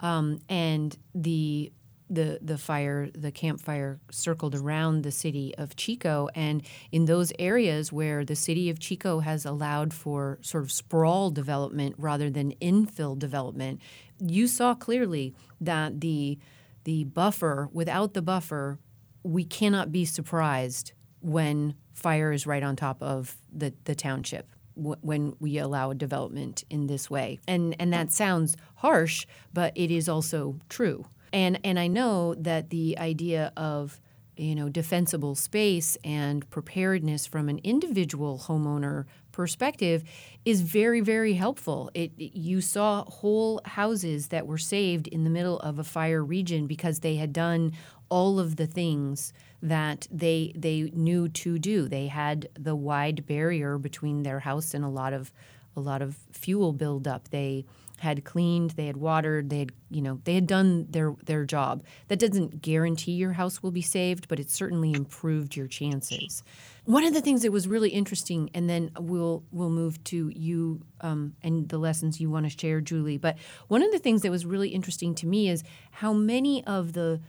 [0.00, 1.70] um, and the
[2.08, 7.32] the the fire the Camp Fire circled around the city of Chico and in those
[7.38, 12.52] areas where the city of Chico has allowed for sort of sprawl development rather than
[12.60, 13.80] infill development
[14.20, 16.38] you saw clearly that the
[16.84, 18.78] the buffer without the buffer
[19.22, 25.34] we cannot be surprised when fire is right on top of the, the township when
[25.40, 27.40] we allow development in this way.
[27.48, 31.06] And and that sounds harsh, but it is also true.
[31.36, 34.00] And and I know that the idea of
[34.38, 40.02] you know defensible space and preparedness from an individual homeowner perspective
[40.46, 45.30] is very very helpful it, it, you saw whole houses that were saved in the
[45.30, 47.72] middle of a fire region because they had done
[48.08, 51.86] all of the things that they they knew to do.
[51.86, 55.32] They had the wide barrier between their house and a lot of
[55.76, 57.28] a lot of fuel buildup.
[57.28, 57.66] They
[57.98, 61.82] had cleaned, they had watered, they had you know they had done their their job.
[62.08, 66.42] That doesn't guarantee your house will be saved, but it certainly improved your chances.
[66.84, 70.82] One of the things that was really interesting, and then we'll we'll move to you
[71.00, 73.18] um, and the lessons you want to share, Julie.
[73.18, 73.38] But
[73.68, 77.20] one of the things that was really interesting to me is how many of the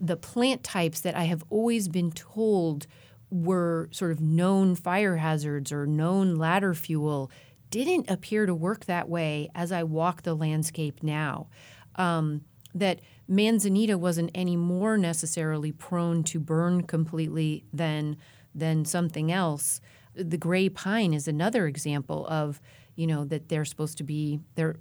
[0.00, 2.86] the plant types that I have always been told
[3.30, 7.30] were sort of known fire hazards or known ladder fuel
[7.70, 11.48] didn't appear to work that way as I walk the landscape now.
[11.96, 12.42] Um,
[12.74, 18.16] that manzanita wasn't any more necessarily prone to burn completely than
[18.54, 19.80] than something else.
[20.14, 22.60] The gray pine is another example of
[22.94, 24.76] you know that they're supposed to be they're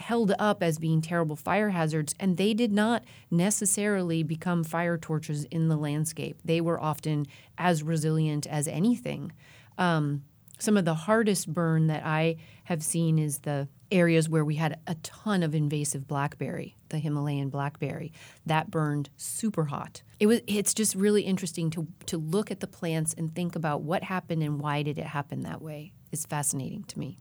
[0.00, 5.44] held up as being terrible fire hazards, and they did not necessarily become fire torches
[5.44, 6.40] in the landscape.
[6.44, 7.26] They were often
[7.58, 9.32] as resilient as anything.
[9.76, 10.22] Um,
[10.60, 14.78] some of the hardest burn that I have seen is the areas where we had
[14.86, 18.12] a ton of invasive blackberry, the Himalayan blackberry.
[18.46, 20.02] That burned super hot.
[20.18, 23.82] It was it's just really interesting to to look at the plants and think about
[23.82, 25.92] what happened and why did it happen that way.
[26.12, 27.18] It's fascinating to me.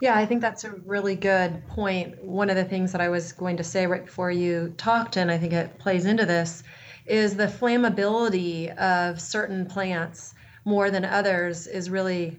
[0.00, 2.22] Yeah, I think that's a really good point.
[2.22, 5.28] One of the things that I was going to say right before you talked, and
[5.28, 6.62] I think it plays into this,
[7.04, 10.34] is the flammability of certain plants
[10.68, 12.38] more than others is really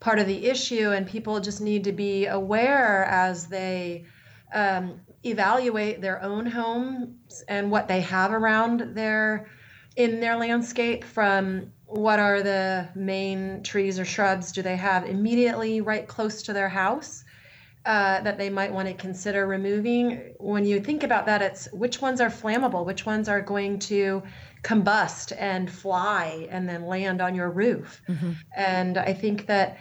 [0.00, 4.04] part of the issue, and people just need to be aware as they
[4.54, 9.50] um, evaluate their own homes and what they have around their
[9.96, 15.80] in their landscape from what are the main trees or shrubs do they have immediately
[15.80, 17.24] right close to their house
[17.84, 20.34] uh, that they might want to consider removing?
[20.38, 24.22] When you think about that it's which ones are flammable which ones are going to
[24.62, 28.32] combust and fly and then land on your roof mm-hmm.
[28.56, 29.78] and i think that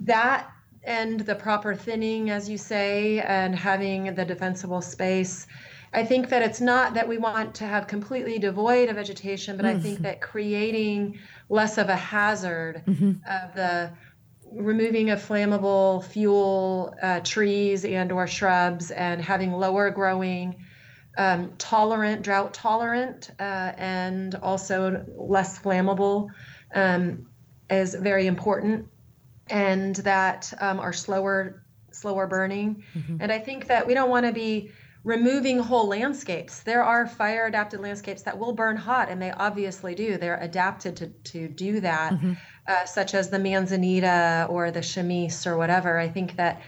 [0.00, 0.50] that
[0.84, 5.46] and the proper thinning as you say and having the defensible space
[5.92, 9.64] I think that it's not that we want to have completely devoid of vegetation, but
[9.64, 9.76] mm.
[9.76, 11.18] I think that creating
[11.48, 13.12] less of a hazard mm-hmm.
[13.26, 13.92] of the
[14.52, 20.56] removing of flammable fuel uh, trees and or shrubs and having lower growing
[21.16, 26.28] um, tolerant drought tolerant uh, and also less flammable
[26.74, 27.26] um,
[27.70, 28.86] is very important
[29.48, 33.16] and that um, are slower slower burning mm-hmm.
[33.20, 34.70] and i think that we don't want to be
[35.06, 36.64] removing whole landscapes.
[36.64, 40.18] There are fire adapted landscapes that will burn hot, and they obviously do.
[40.18, 42.32] They're adapted to, to do that, mm-hmm.
[42.66, 45.96] uh, such as the manzanita or the chamise or whatever.
[45.96, 46.60] I think that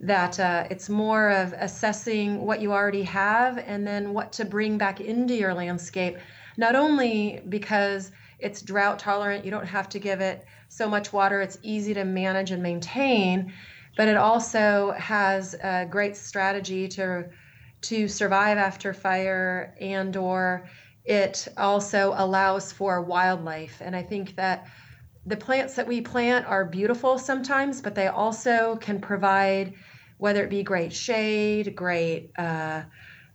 [0.00, 4.78] that uh, it's more of assessing what you already have and then what to bring
[4.78, 6.18] back into your landscape,
[6.56, 11.40] not only because it's drought tolerant, you don't have to give it so much water,
[11.40, 13.52] it's easy to manage and maintain,
[13.96, 17.28] but it also has a great strategy to
[17.80, 20.68] to survive after fire and or
[21.04, 23.80] it also allows for wildlife.
[23.80, 24.66] And i think that
[25.28, 29.74] the plants that we plant are beautiful sometimes but they also can provide
[30.18, 32.82] whether it be great shade great uh,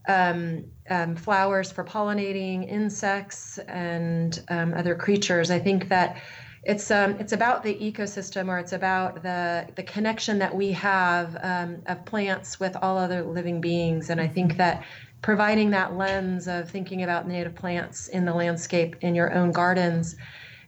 [0.07, 5.49] um, um, flowers for pollinating insects and um, other creatures.
[5.49, 6.21] I think that
[6.63, 11.37] it's um, it's about the ecosystem or it's about the the connection that we have
[11.41, 14.09] um, of plants with all other living beings.
[14.09, 14.83] And i think that
[15.21, 20.15] providing that lens of thinking about native plants in the landscape in your own gardens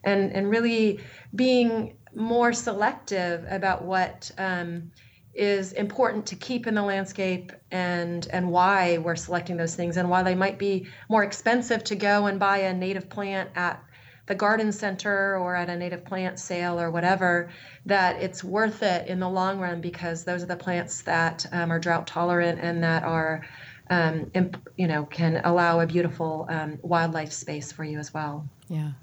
[0.05, 0.99] and and really
[1.33, 4.91] being more selective about what um,
[5.33, 10.09] is important to keep in the landscape and and why we're selecting those things and
[10.09, 13.83] why they might be more expensive to go and buy a native plant at
[14.27, 17.49] the garden center or at a native plant sale or whatever,
[17.85, 21.71] that it's worth it in the long run because those are the plants that um,
[21.71, 23.45] are drought tolerant and that are,
[23.89, 28.47] um, imp, you know, can allow a beautiful um, wildlife space for you as well.
[28.67, 28.93] Yeah.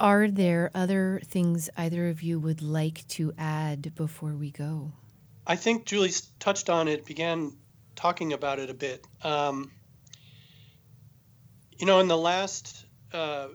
[0.00, 4.92] Are there other things either of you would like to add before we go?
[5.46, 7.52] I think Julie touched on it, began
[7.96, 9.06] talking about it a bit.
[9.22, 9.70] Um,
[11.78, 13.48] you know, in the last uh,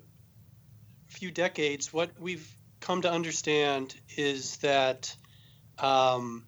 [1.07, 2.47] few decades, what we've
[2.79, 5.15] come to understand is that
[5.79, 6.45] um,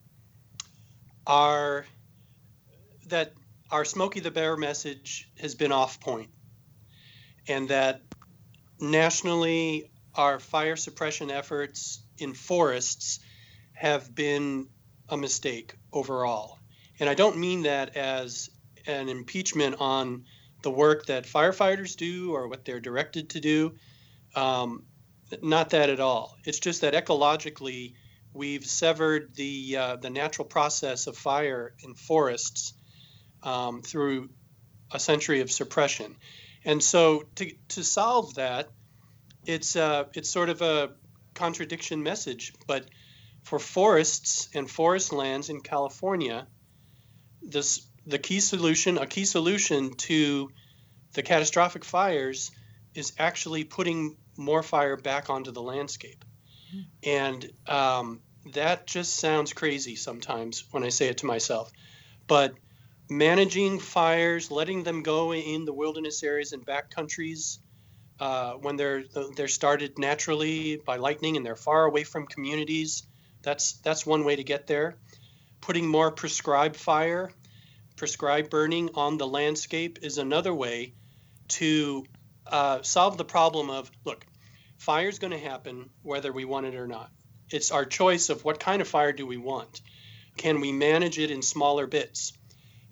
[1.25, 1.87] our
[3.07, 3.33] that
[3.71, 6.29] our Smokey the Bear message has been off point,
[7.47, 8.06] and that
[8.79, 13.19] nationally our fire suppression efforts in forests
[13.73, 14.67] have been
[15.09, 16.57] a mistake overall.
[16.99, 18.49] And I don't mean that as
[18.87, 20.25] an impeachment on
[20.63, 23.75] the work that firefighters do or what they're directed to do.
[24.35, 24.83] Um,
[25.41, 26.37] not that at all.
[26.45, 27.93] It's just that ecologically,
[28.33, 32.73] we've severed the uh, the natural process of fire in forests
[33.43, 34.29] um, through
[34.91, 36.15] a century of suppression,
[36.67, 38.67] and so to to solve that,
[39.45, 40.91] it's uh, it's sort of a
[41.33, 42.53] contradiction message.
[42.67, 42.89] But
[43.43, 46.45] for forests and forest lands in California,
[47.41, 50.51] this the key solution, a key solution to
[51.13, 52.51] the catastrophic fires
[52.93, 56.25] is actually putting more fire back onto the landscape.
[57.01, 58.19] And um,
[58.53, 61.71] that just sounds crazy sometimes when I say it to myself.
[62.27, 62.55] But
[63.09, 67.59] managing fires, letting them go in the wilderness areas and backcountries
[68.19, 69.03] uh, when they're
[69.35, 73.03] they're started naturally by lightning and they're far away from communities,
[73.43, 74.95] that's that's one way to get there.
[75.61, 77.31] Putting more prescribed fire
[77.97, 80.93] prescribed burning on the landscape is another way
[81.47, 82.05] to
[82.45, 84.25] uh, solve the problem of look,
[84.77, 87.11] fire is going to happen whether we want it or not.
[87.49, 89.81] It's our choice of what kind of fire do we want.
[90.37, 92.36] Can we manage it in smaller bits?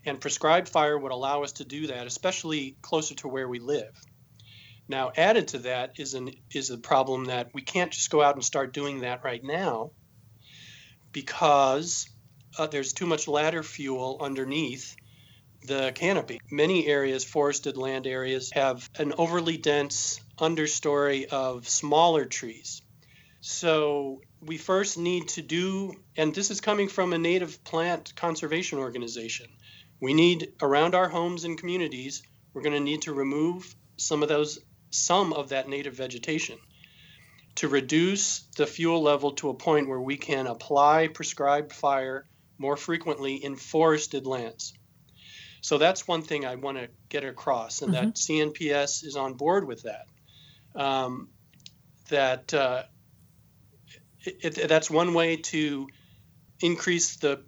[0.06, 3.92] And prescribed fire would allow us to do that, especially closer to where we live.
[4.88, 8.36] Now, added to that is an is a problem that we can't just go out
[8.36, 9.90] and start doing that right now
[11.10, 12.08] because
[12.56, 14.94] uh, there's too much ladder fuel underneath
[15.66, 16.40] the canopy.
[16.50, 22.82] Many areas, forested land areas, have an overly dense understory of smaller trees.
[23.40, 28.78] So we first need to do, and this is coming from a native plant conservation
[28.78, 29.46] organization.
[30.00, 32.22] We need around our homes and communities,
[32.52, 34.58] we're going to need to remove some of those,
[34.90, 36.58] some of that native vegetation
[37.56, 42.26] to reduce the fuel level to a point where we can apply prescribed fire
[42.58, 44.74] more frequently in forested lands.
[45.62, 48.06] So that's one thing I want to get across, and mm-hmm.
[48.06, 50.06] that CNPS is on board with that.
[50.74, 51.30] Um,
[52.08, 52.84] that uh,
[54.24, 55.88] it, it, that's one way to
[56.60, 57.42] increase the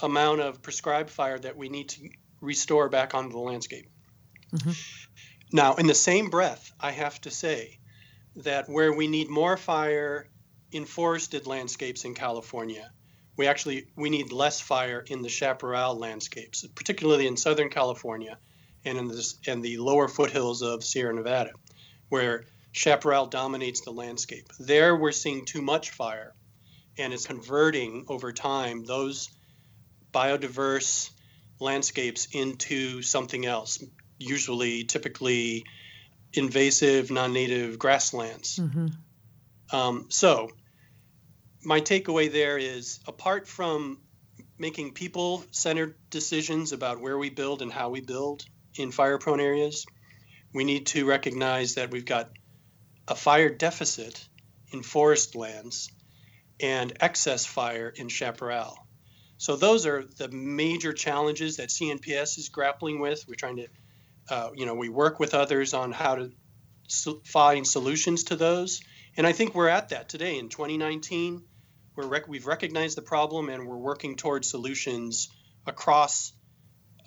[0.00, 2.08] amount of prescribed fire that we need to
[2.40, 3.88] restore back onto the landscape.
[4.54, 4.72] Mm-hmm.
[5.52, 7.78] Now, in the same breath, I have to say
[8.36, 10.28] that where we need more fire
[10.70, 12.90] in forested landscapes in California,
[13.36, 18.38] we actually we need less fire in the chaparral landscapes, particularly in Southern California
[18.84, 21.52] and in this and the lower foothills of Sierra Nevada,
[22.08, 24.48] where chaparral dominates the landscape.
[24.58, 26.34] There we're seeing too much fire,
[26.98, 29.30] and it's converting over time those
[30.12, 31.10] biodiverse
[31.60, 33.82] landscapes into something else,
[34.18, 35.64] usually typically
[36.32, 38.58] invasive non-native grasslands.
[38.58, 38.86] Mm-hmm.
[39.76, 40.50] Um, so
[41.64, 43.98] my takeaway there is apart from
[44.58, 48.44] making people centered decisions about where we build and how we build
[48.74, 49.86] in fire prone areas,
[50.52, 52.30] we need to recognize that we've got
[53.06, 54.26] a fire deficit
[54.72, 55.90] in forest lands
[56.60, 58.76] and excess fire in chaparral.
[59.38, 63.24] So those are the major challenges that CNPS is grappling with.
[63.28, 63.66] We're trying to,
[64.28, 66.32] uh, you know, we work with others on how to
[67.24, 68.82] find solutions to those.
[69.16, 71.44] And I think we're at that today in 2019.
[71.94, 75.28] We're rec- we've recognized the problem and we're working towards solutions
[75.66, 76.32] across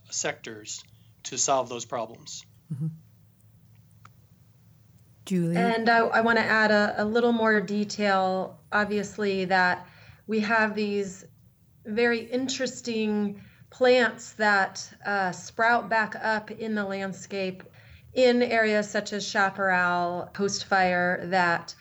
[0.09, 0.84] sectors
[1.23, 2.45] to solve those problems.
[2.73, 2.88] Mm-hmm.
[5.25, 5.57] Julie?
[5.57, 8.59] And I, I want to add a, a little more detail.
[8.71, 9.86] Obviously, that
[10.27, 11.25] we have these
[11.86, 17.63] very interesting plants that uh, sprout back up in the landscape
[18.13, 21.73] in areas such as chaparral, post fire, that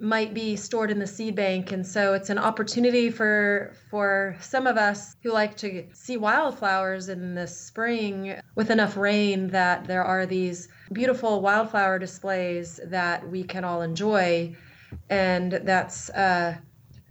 [0.00, 1.70] might be stored in the seed bank.
[1.70, 7.08] And so it's an opportunity for for some of us who like to see wildflowers
[7.08, 13.44] in the spring with enough rain that there are these beautiful wildflower displays that we
[13.44, 14.56] can all enjoy.
[15.08, 16.56] And that's uh,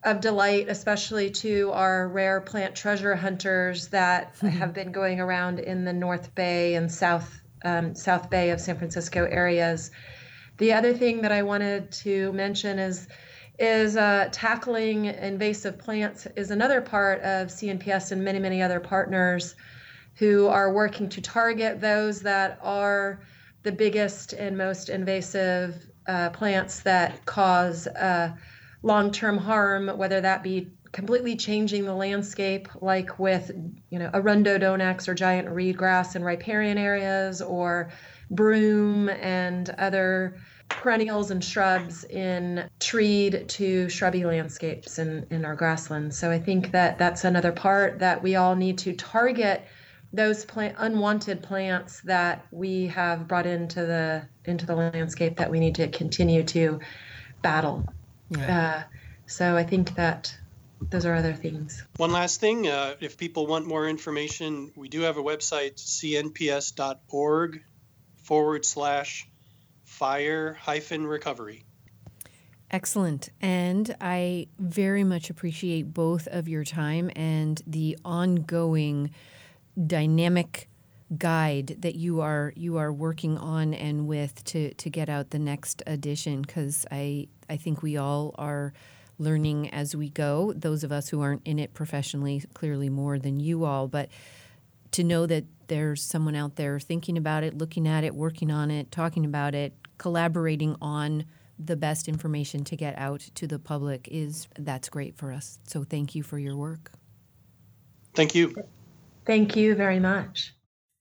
[0.03, 5.85] of delight especially to our rare plant treasure hunters that have been going around in
[5.85, 9.91] the north bay and south um, south bay of san francisco areas.
[10.57, 13.07] The other thing that I wanted to mention is
[13.59, 19.55] is uh, tackling invasive plants is another part of CNPS and many many other partners
[20.15, 23.21] who are working to target those that are
[23.63, 25.75] the biggest and most invasive
[26.07, 28.31] uh, plants that cause uh,
[28.83, 33.51] long-term harm, whether that be completely changing the landscape, like with
[33.89, 37.91] you know Arundo donax or giant reed grass in riparian areas, or
[38.29, 40.37] broom and other
[40.69, 46.17] perennials and shrubs in treed to shrubby landscapes in, in our grasslands.
[46.17, 49.65] So I think that that's another part that we all need to target
[50.13, 55.59] those plant unwanted plants that we have brought into the into the landscape that we
[55.59, 56.79] need to continue to
[57.41, 57.85] battle.
[58.31, 58.83] Yeah.
[58.87, 58.95] Uh,
[59.27, 60.35] so I think that
[60.89, 61.83] those are other things.
[61.97, 67.61] One last thing, uh, if people want more information, we do have a website, cnps.org
[68.23, 69.27] forward slash
[69.83, 71.65] fire hyphen recovery.
[72.71, 73.29] Excellent.
[73.41, 79.11] And I very much appreciate both of your time and the ongoing
[79.85, 80.69] dynamic
[81.17, 85.39] guide that you are you are working on and with to to get out the
[85.39, 88.73] next edition because I I think we all are
[89.19, 90.53] learning as we go.
[90.55, 94.09] Those of us who aren't in it professionally, clearly more than you all, but
[94.91, 98.71] to know that there's someone out there thinking about it, looking at it, working on
[98.71, 101.25] it, talking about it, collaborating on
[101.59, 105.59] the best information to get out to the public is that's great for us.
[105.67, 106.91] So thank you for your work.
[108.15, 108.55] Thank you.
[109.25, 110.53] Thank you very much.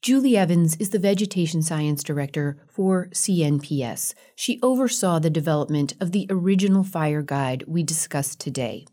[0.02, 4.14] Julie Evens is the Vegetation Science Director for CNPS.
[4.34, 8.86] She oversaw the development of the original fire guide we discussed today.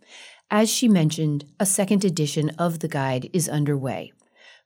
[0.52, 4.12] As she mentioned, a second edition of the guide is underway.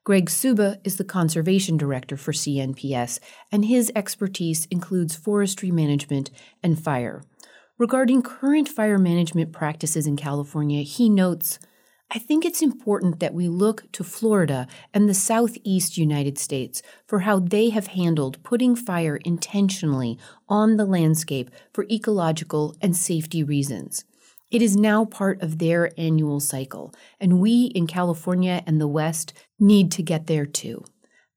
[0.04, 3.20] Greg Suba is the Conservation Director for CNPS,
[3.52, 6.32] and his expertise includes forestry management
[6.64, 7.22] and fire.
[7.78, 11.60] Regarding current fire management practices in California, he notes
[12.14, 17.20] I think it's important that we look to Florida and the Southeast United States for
[17.20, 24.04] how they have handled putting fire intentionally on the landscape for ecological and safety reasons.
[24.52, 29.32] It is now part of their annual cycle, and we in California and the West
[29.58, 30.84] need to get there too.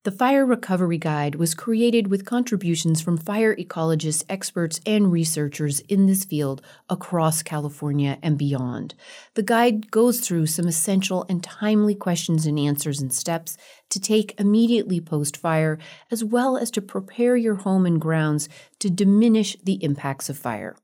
[0.05, 6.05] The Fire Recovery Guide was created with contributions from fire ecologists, experts, and researchers in
[6.05, 8.95] this field across California and beyond.
[9.33, 13.57] The guide goes through some essential and timely questions and answers and steps
[13.89, 15.79] to take immediately post fire,
[16.11, 18.47] as well as to prepare your home and grounds
[18.81, 20.77] to diminish the impacts of fire.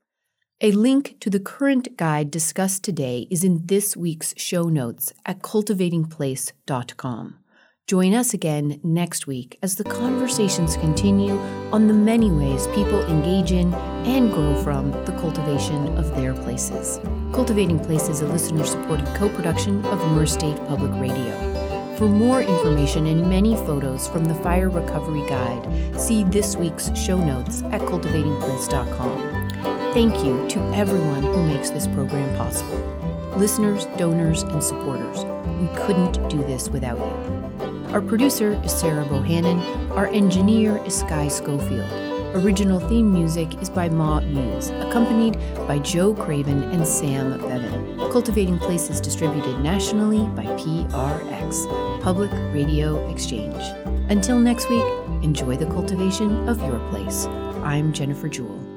[0.61, 5.43] A link to the current guide discussed today is in this week's show notes at
[5.43, 7.40] cultivatingplace.com.
[7.87, 11.37] Join us again next week as the conversations continue
[11.73, 13.73] on the many ways people engage in
[14.05, 17.01] and grow from the cultivation of their places.
[17.33, 21.35] Cultivating Place is a listener supported co production of Merced State Public Radio.
[21.97, 27.17] For more information and many photos from the Fire Recovery Guide, see this week's show
[27.17, 29.49] notes at cultivatingplace.com.
[29.93, 32.77] Thank you to everyone who makes this program possible
[33.37, 35.23] listeners, donors, and supporters.
[35.59, 37.40] We couldn't do this without you.
[37.91, 39.59] Our producer is Sarah Bohannon.
[39.91, 41.91] Our engineer is Sky Schofield.
[42.33, 45.37] Original theme music is by Ma Muse, accompanied
[45.67, 47.97] by Joe Craven and Sam Bevan.
[48.09, 53.61] Cultivating Place is distributed nationally by PRX, Public Radio Exchange.
[54.09, 54.85] Until next week,
[55.21, 57.25] enjoy the cultivation of your place.
[57.61, 58.70] I'm Jennifer Jewell.